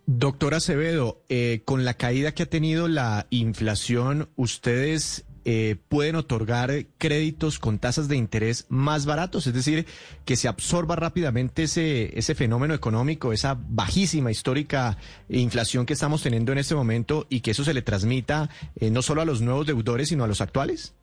Doctor 0.05 0.55
Acevedo, 0.55 1.23
eh, 1.29 1.61
con 1.63 1.85
la 1.85 1.93
caída 1.93 2.33
que 2.33 2.43
ha 2.43 2.49
tenido 2.49 2.87
la 2.87 3.27
inflación, 3.29 4.29
¿ustedes 4.35 5.25
eh, 5.45 5.77
pueden 5.89 6.15
otorgar 6.15 6.71
créditos 6.97 7.59
con 7.59 7.79
tasas 7.79 8.07
de 8.07 8.17
interés 8.17 8.65
más 8.69 9.05
baratos? 9.05 9.47
Es 9.47 9.53
decir, 9.53 9.85
que 10.25 10.35
se 10.35 10.47
absorba 10.47 10.95
rápidamente 10.95 11.63
ese, 11.63 12.17
ese 12.17 12.35
fenómeno 12.35 12.73
económico, 12.73 13.33
esa 13.33 13.57
bajísima 13.59 14.31
histórica 14.31 14.97
inflación 15.29 15.85
que 15.85 15.93
estamos 15.93 16.23
teniendo 16.23 16.51
en 16.51 16.57
este 16.57 16.75
momento 16.75 17.25
y 17.29 17.41
que 17.41 17.51
eso 17.51 17.63
se 17.63 17.73
le 17.73 17.81
transmita 17.81 18.49
eh, 18.75 18.91
no 18.91 19.01
solo 19.01 19.21
a 19.21 19.25
los 19.25 19.41
nuevos 19.41 19.67
deudores, 19.67 20.09
sino 20.09 20.23
a 20.23 20.27
los 20.27 20.41
actuales? 20.41 20.95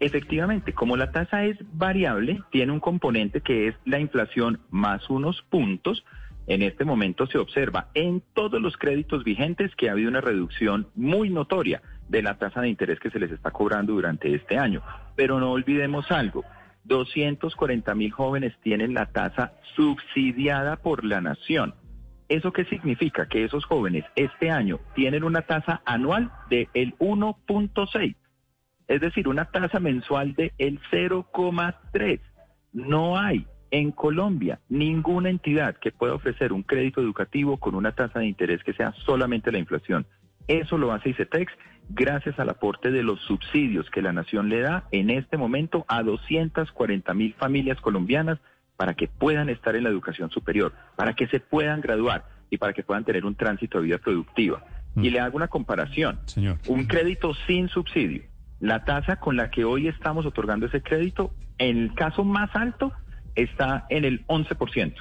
Efectivamente, 0.00 0.72
como 0.72 0.96
la 0.96 1.12
tasa 1.12 1.44
es 1.44 1.56
variable, 1.72 2.40
tiene 2.50 2.72
un 2.72 2.80
componente 2.80 3.40
que 3.40 3.68
es 3.68 3.74
la 3.84 4.00
inflación 4.00 4.60
más 4.70 5.08
unos 5.08 5.42
puntos. 5.48 6.04
En 6.46 6.62
este 6.62 6.84
momento 6.84 7.26
se 7.26 7.38
observa 7.38 7.88
en 7.94 8.22
todos 8.34 8.60
los 8.60 8.76
créditos 8.76 9.24
vigentes 9.24 9.74
que 9.76 9.88
ha 9.88 9.92
habido 9.92 10.10
una 10.10 10.20
reducción 10.20 10.88
muy 10.94 11.30
notoria 11.30 11.80
de 12.08 12.22
la 12.22 12.34
tasa 12.38 12.60
de 12.60 12.68
interés 12.68 13.00
que 13.00 13.10
se 13.10 13.18
les 13.18 13.30
está 13.30 13.50
cobrando 13.50 13.92
durante 13.92 14.34
este 14.34 14.58
año. 14.58 14.82
Pero 15.16 15.40
no 15.40 15.52
olvidemos 15.52 16.10
algo, 16.10 16.44
240 16.84 17.94
mil 17.94 18.10
jóvenes 18.10 18.54
tienen 18.62 18.94
la 18.94 19.06
tasa 19.06 19.52
subsidiada 19.76 20.76
por 20.76 21.04
la 21.04 21.20
nación. 21.20 21.74
¿Eso 22.28 22.52
qué 22.52 22.64
significa? 22.64 23.26
Que 23.26 23.44
esos 23.44 23.64
jóvenes 23.64 24.04
este 24.16 24.50
año 24.50 24.80
tienen 24.94 25.24
una 25.24 25.42
tasa 25.42 25.82
anual 25.84 26.32
del 26.48 26.68
1.6 26.98 28.16
es 28.88 29.00
decir, 29.00 29.28
una 29.28 29.46
tasa 29.46 29.80
mensual 29.80 30.34
de 30.34 30.52
el 30.58 30.80
0,3. 30.90 32.20
No 32.72 33.18
hay 33.18 33.46
en 33.70 33.92
Colombia 33.92 34.60
ninguna 34.68 35.30
entidad 35.30 35.76
que 35.76 35.90
pueda 35.90 36.14
ofrecer 36.14 36.52
un 36.52 36.62
crédito 36.62 37.00
educativo 37.00 37.56
con 37.58 37.74
una 37.74 37.92
tasa 37.92 38.20
de 38.20 38.26
interés 38.26 38.62
que 38.62 38.74
sea 38.74 38.92
solamente 39.04 39.50
la 39.52 39.58
inflación. 39.58 40.06
Eso 40.46 40.76
lo 40.76 40.92
hace 40.92 41.10
ICETEX 41.10 41.52
gracias 41.88 42.38
al 42.38 42.48
aporte 42.50 42.90
de 42.90 43.02
los 43.02 43.20
subsidios 43.20 43.90
que 43.90 44.02
la 44.02 44.12
nación 44.12 44.48
le 44.48 44.60
da 44.60 44.84
en 44.90 45.10
este 45.10 45.36
momento 45.36 45.84
a 45.88 46.02
240 46.02 47.14
mil 47.14 47.34
familias 47.34 47.80
colombianas 47.80 48.38
para 48.76 48.94
que 48.94 49.08
puedan 49.08 49.48
estar 49.48 49.76
en 49.76 49.84
la 49.84 49.90
educación 49.90 50.30
superior, 50.30 50.72
para 50.96 51.14
que 51.14 51.26
se 51.28 51.40
puedan 51.40 51.80
graduar 51.80 52.24
y 52.50 52.58
para 52.58 52.72
que 52.72 52.82
puedan 52.82 53.04
tener 53.04 53.24
un 53.24 53.34
tránsito 53.34 53.78
de 53.78 53.84
vida 53.84 53.98
productiva. 53.98 54.64
Y 54.96 55.10
le 55.10 55.18
hago 55.18 55.36
una 55.36 55.48
comparación. 55.48 56.20
Señor. 56.26 56.58
Un 56.68 56.84
crédito 56.84 57.34
sin 57.46 57.68
subsidio. 57.68 58.22
La 58.60 58.84
tasa 58.84 59.16
con 59.16 59.36
la 59.36 59.50
que 59.50 59.64
hoy 59.64 59.88
estamos 59.88 60.24
otorgando 60.24 60.66
ese 60.66 60.82
crédito, 60.82 61.34
en 61.58 61.78
el 61.78 61.94
caso 61.94 62.24
más 62.24 62.54
alto, 62.54 62.92
está 63.34 63.86
en 63.90 64.04
el 64.04 64.24
11%. 64.26 64.94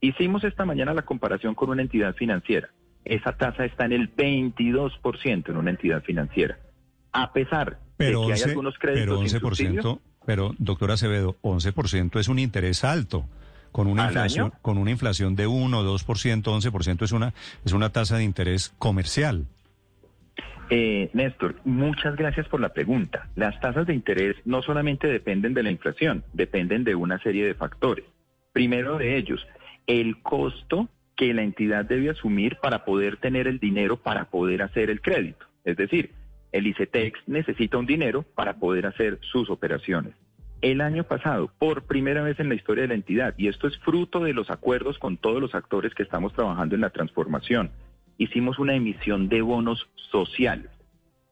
Hicimos 0.00 0.42
esta 0.42 0.64
mañana 0.64 0.92
la 0.92 1.02
comparación 1.02 1.54
con 1.54 1.70
una 1.70 1.82
entidad 1.82 2.14
financiera. 2.16 2.70
Esa 3.04 3.32
tasa 3.36 3.64
está 3.64 3.84
en 3.84 3.92
el 3.92 4.14
22% 4.14 5.48
en 5.48 5.56
una 5.56 5.70
entidad 5.70 6.02
financiera. 6.02 6.58
A 7.12 7.32
pesar 7.32 7.78
Pero 7.96 8.20
de 8.22 8.26
que 8.26 8.32
11, 8.32 8.44
hay 8.44 8.50
algunos 8.50 8.78
créditos 8.78 9.04
pero 9.04 9.28
sin 9.28 9.38
11%, 9.38 9.40
subsidio, 9.40 10.00
pero 10.24 10.54
doctora 10.58 10.94
Acevedo, 10.94 11.36
11% 11.42 12.20
es 12.20 12.28
un 12.28 12.38
interés 12.38 12.84
alto. 12.84 13.26
Con 13.72 13.86
una 13.86 14.02
¿Al 14.04 14.10
inflación, 14.10 14.46
año? 14.46 14.58
con 14.60 14.76
una 14.76 14.90
inflación 14.90 15.34
de 15.34 15.46
1, 15.46 15.82
2%, 15.82 16.42
11% 16.42 17.02
es 17.02 17.12
una 17.12 17.32
es 17.64 17.72
una 17.72 17.90
tasa 17.90 18.18
de 18.18 18.24
interés 18.24 18.74
comercial. 18.78 19.46
Eh, 20.74 21.10
Néstor, 21.12 21.56
muchas 21.64 22.16
gracias 22.16 22.48
por 22.48 22.60
la 22.60 22.70
pregunta. 22.70 23.28
Las 23.34 23.58
tasas 23.60 23.86
de 23.86 23.94
interés 23.94 24.36
no 24.44 24.62
solamente 24.62 25.06
dependen 25.06 25.54
de 25.54 25.62
la 25.62 25.70
inflación, 25.70 26.24
dependen 26.32 26.84
de 26.84 26.94
una 26.94 27.18
serie 27.18 27.44
de 27.44 27.54
factores. 27.54 28.04
Primero 28.52 28.98
de 28.98 29.16
ellos, 29.16 29.46
el 29.86 30.22
costo 30.22 30.88
que 31.22 31.34
la 31.34 31.42
entidad 31.42 31.84
debe 31.84 32.10
asumir 32.10 32.56
para 32.56 32.84
poder 32.84 33.16
tener 33.16 33.46
el 33.46 33.60
dinero 33.60 33.96
para 33.96 34.24
poder 34.24 34.60
hacer 34.60 34.90
el 34.90 35.00
crédito. 35.00 35.46
Es 35.62 35.76
decir, 35.76 36.10
el 36.50 36.66
ICETEX 36.66 37.20
necesita 37.28 37.78
un 37.78 37.86
dinero 37.86 38.24
para 38.34 38.54
poder 38.54 38.86
hacer 38.86 39.20
sus 39.20 39.48
operaciones. 39.48 40.16
El 40.62 40.80
año 40.80 41.04
pasado, 41.04 41.48
por 41.60 41.84
primera 41.84 42.24
vez 42.24 42.40
en 42.40 42.48
la 42.48 42.56
historia 42.56 42.82
de 42.82 42.88
la 42.88 42.94
entidad, 42.94 43.34
y 43.36 43.46
esto 43.46 43.68
es 43.68 43.78
fruto 43.78 44.18
de 44.18 44.32
los 44.32 44.50
acuerdos 44.50 44.98
con 44.98 45.16
todos 45.16 45.40
los 45.40 45.54
actores 45.54 45.94
que 45.94 46.02
estamos 46.02 46.32
trabajando 46.32 46.74
en 46.74 46.80
la 46.80 46.90
transformación, 46.90 47.70
hicimos 48.18 48.58
una 48.58 48.74
emisión 48.74 49.28
de 49.28 49.42
bonos 49.42 49.88
sociales, 50.10 50.72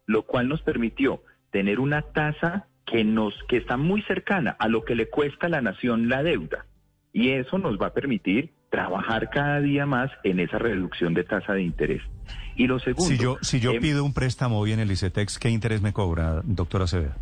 lo 0.06 0.22
cual 0.22 0.48
nos 0.48 0.62
permitió 0.62 1.20
tener 1.50 1.80
una 1.80 2.02
tasa 2.02 2.68
que 2.86 3.02
nos 3.02 3.34
que 3.48 3.56
está 3.56 3.76
muy 3.76 4.02
cercana 4.02 4.54
a 4.56 4.68
lo 4.68 4.84
que 4.84 4.94
le 4.94 5.08
cuesta 5.08 5.48
a 5.48 5.50
la 5.50 5.62
nación 5.62 6.08
la 6.08 6.22
deuda. 6.22 6.66
Y 7.12 7.30
eso 7.30 7.58
nos 7.58 7.76
va 7.76 7.88
a 7.88 7.92
permitir 7.92 8.50
trabajar 8.70 9.28
cada 9.30 9.60
día 9.60 9.84
más 9.84 10.10
en 10.22 10.40
esa 10.40 10.58
reducción 10.58 11.12
de 11.12 11.24
tasa 11.24 11.52
de 11.52 11.62
interés. 11.62 12.02
Y 12.56 12.66
lo 12.66 12.78
segundo, 12.78 13.08
Si 13.08 13.18
yo 13.18 13.36
si 13.42 13.60
yo 13.60 13.72
em, 13.72 13.80
pido 13.80 14.04
un 14.04 14.14
préstamo 14.14 14.58
hoy 14.58 14.72
en 14.72 14.80
el 14.80 14.90
ICETEX, 14.90 15.38
¿qué 15.38 15.50
interés 15.50 15.82
me 15.82 15.92
cobra, 15.92 16.40
doctora 16.44 16.84
Acevedo? 16.84 17.14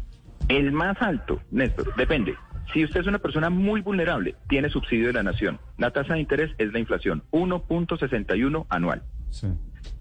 El 0.48 0.72
más 0.72 1.00
alto, 1.00 1.40
Néstor, 1.50 1.94
depende. 1.96 2.36
Si 2.72 2.84
usted 2.84 3.00
es 3.00 3.06
una 3.06 3.18
persona 3.18 3.48
muy 3.48 3.80
vulnerable, 3.80 4.36
tiene 4.48 4.68
subsidio 4.68 5.06
de 5.06 5.14
la 5.14 5.22
nación. 5.22 5.58
La 5.78 5.90
tasa 5.90 6.14
de 6.14 6.20
interés 6.20 6.50
es 6.58 6.72
la 6.72 6.78
inflación, 6.78 7.22
1.61 7.30 8.66
anual. 8.68 9.02
Sí. 9.30 9.48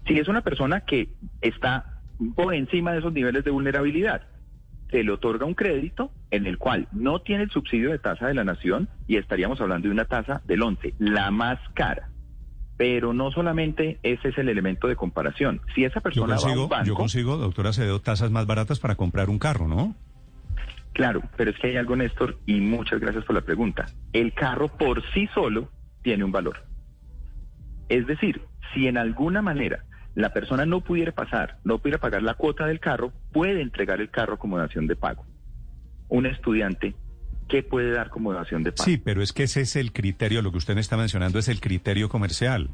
Si 0.06 0.18
es 0.18 0.28
una 0.28 0.42
persona 0.42 0.82
que 0.82 1.08
está 1.40 2.00
por 2.34 2.54
encima 2.54 2.92
de 2.92 2.98
esos 2.98 3.12
niveles 3.12 3.44
de 3.44 3.50
vulnerabilidad, 3.50 4.22
se 4.90 5.02
le 5.02 5.12
otorga 5.12 5.46
un 5.46 5.54
crédito 5.54 6.10
en 6.30 6.46
el 6.46 6.58
cual 6.58 6.88
no 6.92 7.20
tiene 7.20 7.44
el 7.44 7.50
subsidio 7.50 7.90
de 7.90 7.98
tasa 7.98 8.26
de 8.26 8.34
la 8.34 8.44
nación 8.44 8.88
y 9.06 9.16
estaríamos 9.16 9.60
hablando 9.60 9.88
de 9.88 9.92
una 9.92 10.04
tasa 10.04 10.42
del 10.46 10.62
11, 10.62 10.94
la 10.98 11.30
más 11.30 11.58
cara. 11.74 12.10
Pero 12.76 13.12
no 13.12 13.30
solamente 13.32 13.98
ese 14.02 14.28
es 14.28 14.38
el 14.38 14.48
elemento 14.48 14.86
de 14.86 14.96
comparación. 14.96 15.60
Si 15.74 15.84
esa 15.84 15.96
Yo 15.96 16.02
persona 16.02 16.34
va 16.34 16.34
a 16.34 16.38
consigo, 16.40 16.62
un 16.64 16.68
banco, 16.68 16.86
yo 16.86 16.94
consigo, 16.94 17.36
doctora 17.36 17.70
Acevedo, 17.70 18.00
tasas 18.00 18.30
más 18.30 18.46
baratas 18.46 18.78
para 18.78 18.94
comprar 18.94 19.28
un 19.28 19.38
carro, 19.38 19.66
¿no? 19.66 19.94
Claro, 20.92 21.22
pero 21.36 21.50
es 21.50 21.58
que 21.58 21.68
hay 21.68 21.76
algo, 21.76 21.96
Néstor, 21.96 22.38
y 22.46 22.60
muchas 22.60 23.00
gracias 23.00 23.24
por 23.24 23.34
la 23.34 23.42
pregunta. 23.42 23.86
El 24.12 24.32
carro 24.32 24.68
por 24.68 25.02
sí 25.12 25.28
solo 25.34 25.68
tiene 26.02 26.24
un 26.24 26.32
valor. 26.32 26.64
Es 27.88 28.06
decir, 28.06 28.42
si 28.72 28.86
en 28.86 28.98
alguna 28.98 29.42
manera 29.42 29.84
la 30.18 30.32
persona 30.32 30.66
no 30.66 30.80
pudiera 30.80 31.12
pasar, 31.12 31.58
no 31.64 31.78
pudiera 31.78 31.98
pagar 31.98 32.22
la 32.22 32.34
cuota 32.34 32.66
del 32.66 32.80
carro, 32.80 33.12
puede 33.32 33.62
entregar 33.62 34.00
el 34.00 34.10
carro 34.10 34.38
como 34.38 34.58
dación 34.58 34.86
de 34.88 34.96
pago. 34.96 35.24
Un 36.08 36.26
estudiante, 36.26 36.94
¿qué 37.48 37.62
puede 37.62 37.92
dar 37.92 38.10
como 38.10 38.32
dación 38.32 38.64
de 38.64 38.72
pago? 38.72 38.84
Sí, 38.84 38.96
pero 38.98 39.22
es 39.22 39.32
que 39.32 39.44
ese 39.44 39.60
es 39.60 39.76
el 39.76 39.92
criterio, 39.92 40.42
lo 40.42 40.50
que 40.50 40.58
usted 40.58 40.74
me 40.74 40.80
está 40.80 40.96
mencionando 40.96 41.38
es 41.38 41.46
el 41.48 41.60
criterio 41.60 42.08
comercial. 42.08 42.68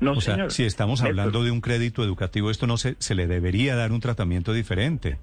no, 0.00 0.12
o 0.12 0.20
sea, 0.20 0.50
si 0.50 0.64
estamos 0.64 1.02
hablando 1.02 1.44
de 1.44 1.52
un 1.52 1.60
crédito 1.60 2.02
educativo, 2.02 2.50
esto 2.50 2.66
no 2.66 2.76
se, 2.78 2.96
se 2.98 3.14
le 3.14 3.28
debería 3.28 3.76
dar 3.76 3.92
un 3.92 4.00
tratamiento 4.00 4.52
diferente. 4.52 5.18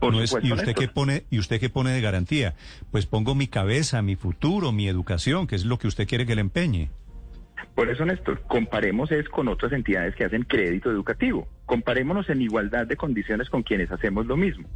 por 0.00 0.12
No 0.12 0.22
es- 0.22 0.36
y 0.42 0.52
usted 0.52 0.74
qué 0.74 0.88
pone 0.88 1.24
y 1.30 1.38
usted 1.38 1.60
qué 1.60 1.68
pone 1.70 1.90
de 1.90 2.00
garantía 2.00 2.54
pues 2.90 3.06
pongo 3.06 3.34
mi 3.34 3.46
cabeza 3.48 4.00
mi 4.02 4.16
futuro 4.16 4.72
mi 4.72 4.88
educación 4.88 5.46
que 5.46 5.56
es 5.56 5.64
lo 5.64 5.78
que 5.78 5.88
usted 5.88 6.06
quiere 6.08 6.26
que 6.26 6.34
le 6.34 6.40
empeñe 6.42 6.90
Por 7.74 7.90
eso, 7.90 8.04
Néstor, 8.04 8.42
comparemos 8.42 9.10
es 9.12 9.28
con 9.28 9.48
otras 9.48 9.72
entidades 9.72 10.14
que 10.14 10.24
hacen 10.24 10.42
crédito 10.42 10.90
educativo. 10.90 11.48
Comparémonos 11.66 12.28
en 12.30 12.42
igualdad 12.42 12.86
de 12.86 12.96
condiciones 12.96 13.48
con 13.48 13.62
quienes 13.62 13.90
hacemos 13.90 14.26
lo 14.26 14.36
mismo. 14.36 14.68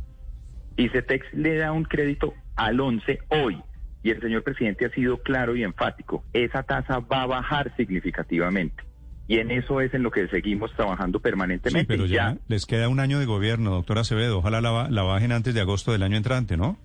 ICETEX 0.76 1.32
le 1.34 1.56
da 1.56 1.72
un 1.72 1.84
crédito 1.84 2.34
al 2.56 2.80
11 2.80 3.18
hoy 3.28 3.62
y 4.02 4.10
el 4.10 4.20
señor 4.20 4.42
presidente 4.42 4.86
ha 4.86 4.90
sido 4.90 5.18
claro 5.18 5.56
y 5.56 5.64
enfático. 5.64 6.24
Esa 6.32 6.62
tasa 6.62 6.98
va 7.00 7.22
a 7.22 7.26
bajar 7.26 7.74
significativamente. 7.76 8.82
Y 9.26 9.38
en 9.38 9.50
eso 9.50 9.80
es 9.80 9.94
en 9.94 10.02
lo 10.02 10.10
que 10.10 10.28
seguimos 10.28 10.70
trabajando 10.74 11.18
sí 11.18 11.22
permanentemente. 11.22 11.86
pero 11.86 12.04
ya, 12.04 12.36
les 12.46 12.66
queda 12.66 12.88
un 12.88 13.00
año 13.00 13.18
de 13.18 13.24
gobierno 13.24 13.70
doctora 13.70 14.02
Acevedo 14.02 14.38
ojalá 14.38 14.60
la, 14.60 14.90
la 14.90 15.02
bajen 15.02 15.32
antes 15.32 15.54
de 15.54 15.62
agosto 15.62 15.92
del 15.92 16.02
año 16.02 16.18
entrante 16.18 16.58
no 16.58 16.76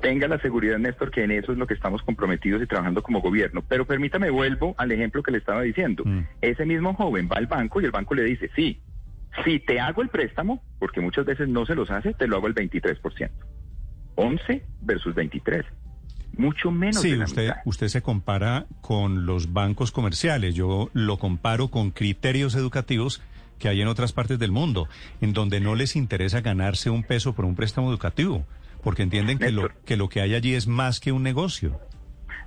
Tenga 0.00 0.28
la 0.28 0.38
seguridad, 0.38 0.78
Néstor, 0.78 1.10
que 1.10 1.24
en 1.24 1.32
eso 1.32 1.52
es 1.52 1.58
lo 1.58 1.66
que 1.66 1.74
estamos 1.74 2.02
comprometidos 2.02 2.62
y 2.62 2.66
trabajando 2.66 3.02
como 3.02 3.20
gobierno. 3.20 3.62
Pero 3.68 3.84
permítame, 3.84 4.30
vuelvo 4.30 4.74
al 4.78 4.92
ejemplo 4.92 5.22
que 5.22 5.32
le 5.32 5.38
estaba 5.38 5.62
diciendo. 5.62 6.04
Mm. 6.06 6.20
Ese 6.40 6.64
mismo 6.64 6.94
joven 6.94 7.28
va 7.30 7.36
al 7.36 7.46
banco 7.46 7.80
y 7.80 7.84
el 7.84 7.90
banco 7.90 8.14
le 8.14 8.22
dice, 8.22 8.50
sí, 8.54 8.80
si 9.44 9.58
te 9.60 9.80
hago 9.80 10.02
el 10.02 10.08
préstamo, 10.08 10.62
porque 10.78 11.00
muchas 11.00 11.24
veces 11.24 11.48
no 11.48 11.66
se 11.66 11.74
los 11.74 11.90
hace, 11.90 12.14
te 12.14 12.26
lo 12.26 12.36
hago 12.36 12.46
el 12.46 12.54
23%. 12.54 13.30
11 14.16 14.64
versus 14.82 15.14
23. 15.14 15.64
Mucho 16.36 16.70
menos 16.70 17.00
sí 17.00 17.12
de 17.12 17.16
la 17.16 17.24
usted 17.24 17.42
mitad. 17.42 17.56
usted 17.64 17.88
se 17.88 18.02
compara 18.02 18.66
con 18.80 19.26
los 19.26 19.52
bancos 19.52 19.90
comerciales 19.90 20.54
yo 20.54 20.88
lo 20.92 21.16
comparo 21.16 21.68
con 21.68 21.90
criterios 21.90 22.54
educativos 22.54 23.20
que 23.58 23.68
hay 23.68 23.80
en 23.80 23.88
otras 23.88 24.12
partes 24.12 24.38
del 24.38 24.52
mundo 24.52 24.88
en 25.20 25.32
donde 25.32 25.58
no 25.58 25.74
les 25.74 25.96
interesa 25.96 26.40
ganarse 26.40 26.90
un 26.90 27.02
peso 27.02 27.32
por 27.32 27.44
un 27.44 27.56
préstamo 27.56 27.90
educativo 27.90 28.46
porque 28.88 29.02
entienden 29.02 29.36
que 29.36 29.52
lo 29.52 29.64
Néstor. 29.64 29.84
que 29.84 29.98
lo 29.98 30.08
que 30.08 30.22
hay 30.22 30.34
allí 30.34 30.54
es 30.54 30.66
más 30.66 30.98
que 30.98 31.12
un 31.12 31.22
negocio 31.22 31.78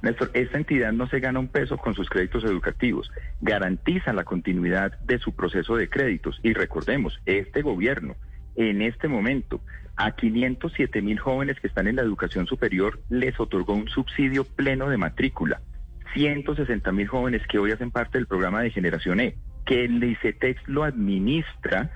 Néstor, 0.02 0.32
esta 0.34 0.58
entidad 0.58 0.92
no 0.92 1.08
se 1.08 1.20
gana 1.20 1.38
un 1.38 1.50
peso 1.50 1.78
con 1.78 1.94
sus 1.94 2.10
créditos 2.10 2.44
educativos, 2.44 3.12
garantiza 3.42 4.12
la 4.12 4.24
continuidad 4.24 4.98
de 5.02 5.20
su 5.20 5.36
proceso 5.36 5.76
de 5.76 5.88
créditos. 5.88 6.40
Y 6.42 6.54
recordemos, 6.54 7.22
este 7.28 7.62
gobierno, 7.62 8.16
en 8.56 8.82
este 8.82 9.08
momento, 9.08 9.62
a 9.96 10.16
507 10.16 11.04
mil 11.04 11.20
jóvenes 11.20 11.60
que 11.60 11.68
están 11.68 11.86
en 11.86 11.98
la 11.98 12.02
educación 12.02 12.48
superior 12.48 13.00
les 13.10 13.40
otorgó 13.40 13.74
un 13.76 13.88
subsidio 13.88 14.44
pleno 14.44 14.90
de 14.90 14.98
matrícula. 14.98 15.62
160 16.16 16.92
mil 16.92 17.08
jóvenes 17.08 17.46
que 17.46 17.60
hoy 17.60 17.72
hacen 17.72 17.92
parte 17.92 18.18
del 18.18 18.26
programa 18.26 18.64
de 18.64 18.72
Generación 18.72 19.20
E, 19.20 19.36
que 19.68 19.86
el 19.86 20.04
ICETEX 20.04 20.68
lo 20.68 20.86
administra 20.86 21.92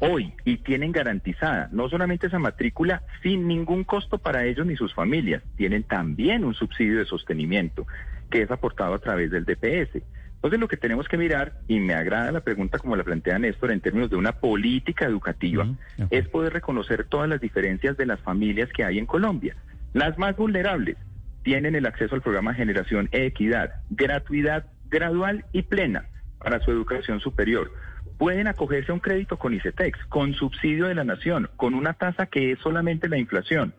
hoy 0.00 0.32
y 0.44 0.58
tienen 0.58 0.92
garantizada 0.92 1.68
no 1.72 1.88
solamente 1.88 2.28
esa 2.28 2.38
matrícula 2.38 3.02
sin 3.22 3.48
ningún 3.48 3.84
costo 3.84 4.18
para 4.18 4.44
ellos 4.44 4.66
ni 4.66 4.76
sus 4.76 4.94
familias, 4.94 5.42
tienen 5.56 5.82
también 5.82 6.44
un 6.44 6.54
subsidio 6.54 6.98
de 6.98 7.04
sostenimiento 7.04 7.86
que 8.30 8.42
es 8.42 8.50
aportado 8.50 8.94
a 8.94 8.98
través 8.98 9.30
del 9.30 9.44
DPS. 9.44 10.02
Entonces 10.34 10.60
lo 10.60 10.68
que 10.68 10.76
tenemos 10.76 11.08
que 11.08 11.16
mirar, 11.16 11.54
y 11.66 11.80
me 11.80 11.94
agrada 11.94 12.30
la 12.30 12.42
pregunta 12.42 12.78
como 12.78 12.94
la 12.94 13.02
plantea 13.02 13.40
Néstor 13.40 13.72
en 13.72 13.80
términos 13.80 14.08
de 14.08 14.16
una 14.16 14.32
política 14.32 15.04
educativa, 15.04 15.66
es 16.10 16.28
poder 16.28 16.52
reconocer 16.52 17.04
todas 17.04 17.28
las 17.28 17.40
diferencias 17.40 17.96
de 17.96 18.06
las 18.06 18.20
familias 18.20 18.68
que 18.72 18.84
hay 18.84 18.98
en 18.98 19.06
Colombia. 19.06 19.56
Las 19.94 20.16
más 20.16 20.36
vulnerables 20.36 20.96
tienen 21.42 21.74
el 21.74 21.86
acceso 21.86 22.14
al 22.14 22.22
programa 22.22 22.54
Generación 22.54 23.08
e 23.10 23.26
Equidad, 23.26 23.82
gratuidad 23.90 24.66
gradual 24.90 25.44
y 25.52 25.62
plena 25.62 26.06
para 26.38 26.60
su 26.60 26.70
educación 26.70 27.18
superior. 27.18 27.72
Pueden 28.18 28.48
acogerse 28.48 28.90
a 28.90 28.94
un 28.94 29.00
crédito 29.00 29.38
con 29.38 29.54
ICETEX, 29.54 30.04
con 30.06 30.34
subsidio 30.34 30.86
de 30.86 30.94
la 30.94 31.04
nación, 31.04 31.48
con 31.56 31.74
una 31.74 31.94
tasa 31.94 32.26
que 32.26 32.52
es 32.52 32.58
solamente 32.58 33.08
la 33.08 33.16
inflación. 33.16 33.72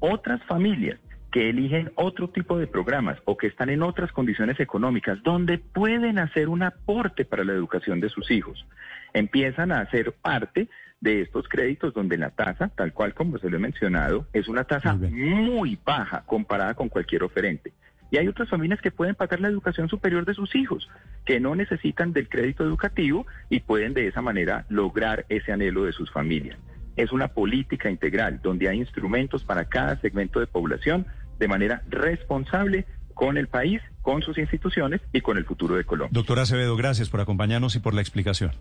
Otras 0.00 0.42
familias 0.44 0.98
que 1.30 1.50
eligen 1.50 1.92
otro 1.96 2.30
tipo 2.30 2.58
de 2.58 2.66
programas 2.66 3.18
o 3.26 3.36
que 3.36 3.46
están 3.46 3.68
en 3.68 3.82
otras 3.82 4.10
condiciones 4.12 4.58
económicas 4.58 5.22
donde 5.22 5.58
pueden 5.58 6.18
hacer 6.18 6.48
un 6.48 6.62
aporte 6.62 7.26
para 7.26 7.44
la 7.44 7.52
educación 7.52 8.00
de 8.00 8.08
sus 8.08 8.30
hijos, 8.30 8.64
empiezan 9.12 9.70
a 9.70 9.80
hacer 9.80 10.12
parte 10.12 10.68
de 11.00 11.20
estos 11.20 11.46
créditos 11.46 11.92
donde 11.92 12.16
la 12.16 12.30
tasa, 12.30 12.68
tal 12.68 12.94
cual 12.94 13.12
como 13.12 13.36
se 13.38 13.50
lo 13.50 13.56
he 13.56 13.60
mencionado, 13.60 14.26
es 14.32 14.48
una 14.48 14.64
tasa 14.64 14.94
muy 14.94 15.78
baja 15.84 16.24
comparada 16.24 16.72
con 16.72 16.88
cualquier 16.88 17.22
oferente. 17.22 17.74
Y 18.10 18.18
hay 18.18 18.28
otras 18.28 18.48
familias 18.48 18.80
que 18.80 18.90
pueden 18.90 19.14
pagar 19.14 19.40
la 19.40 19.48
educación 19.48 19.88
superior 19.88 20.24
de 20.24 20.34
sus 20.34 20.54
hijos, 20.54 20.88
que 21.24 21.40
no 21.40 21.54
necesitan 21.54 22.12
del 22.12 22.28
crédito 22.28 22.64
educativo 22.64 23.26
y 23.50 23.60
pueden 23.60 23.94
de 23.94 24.06
esa 24.06 24.22
manera 24.22 24.64
lograr 24.68 25.26
ese 25.28 25.52
anhelo 25.52 25.84
de 25.84 25.92
sus 25.92 26.10
familias. 26.10 26.58
Es 26.96 27.12
una 27.12 27.28
política 27.28 27.90
integral 27.90 28.40
donde 28.42 28.68
hay 28.68 28.78
instrumentos 28.78 29.44
para 29.44 29.66
cada 29.66 30.00
segmento 30.00 30.40
de 30.40 30.46
población 30.46 31.06
de 31.38 31.48
manera 31.48 31.82
responsable 31.88 32.86
con 33.12 33.38
el 33.38 33.48
país, 33.48 33.80
con 34.02 34.22
sus 34.22 34.38
instituciones 34.38 35.00
y 35.12 35.20
con 35.20 35.36
el 35.36 35.44
futuro 35.44 35.74
de 35.74 35.84
Colombia. 35.84 36.12
Doctor 36.12 36.38
Acevedo, 36.38 36.76
gracias 36.76 37.08
por 37.08 37.20
acompañarnos 37.20 37.74
y 37.74 37.80
por 37.80 37.94
la 37.94 38.02
explicación. 38.02 38.52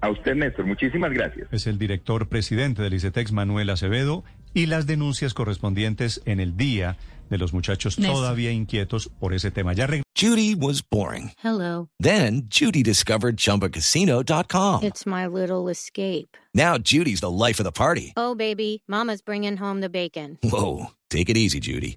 A 0.00 0.10
usted, 0.10 0.34
Néstor, 0.34 0.66
muchísimas 0.66 1.10
gracias. 1.12 1.48
Es 1.50 1.66
el 1.66 1.78
director 1.78 2.28
presidente 2.28 2.82
del 2.82 2.92
ICETEX, 2.92 3.32
Manuel 3.32 3.70
Acevedo, 3.70 4.22
y 4.54 4.66
las 4.66 4.86
denuncias 4.86 5.34
correspondientes 5.34 6.22
en 6.24 6.40
el 6.40 6.56
día 6.56 6.96
de 7.28 7.38
los 7.38 7.52
muchachos 7.52 7.96
todavía 7.96 8.50
inquietos 8.50 9.10
por 9.20 9.34
ese 9.34 9.50
tema. 9.50 9.72
Ya 9.72 9.88
Judy 10.14 10.54
was 10.54 10.82
boring. 10.82 11.32
Hello. 11.42 11.88
Then 11.98 12.42
Judy 12.48 12.82
discovered 12.82 13.36
ChumbaCasino.com. 13.36 14.84
It's 14.84 15.04
my 15.04 15.26
little 15.26 15.68
escape. 15.68 16.36
Now 16.54 16.78
Judy's 16.78 17.20
the 17.20 17.30
life 17.30 17.58
of 17.58 17.64
the 17.64 17.72
party. 17.72 18.12
Oh, 18.16 18.34
baby, 18.34 18.82
Mama's 18.86 19.22
bringing 19.22 19.56
home 19.56 19.80
the 19.80 19.90
bacon. 19.90 20.38
Whoa, 20.42 20.92
take 21.10 21.28
it 21.28 21.36
easy, 21.36 21.60
Judy. 21.60 21.96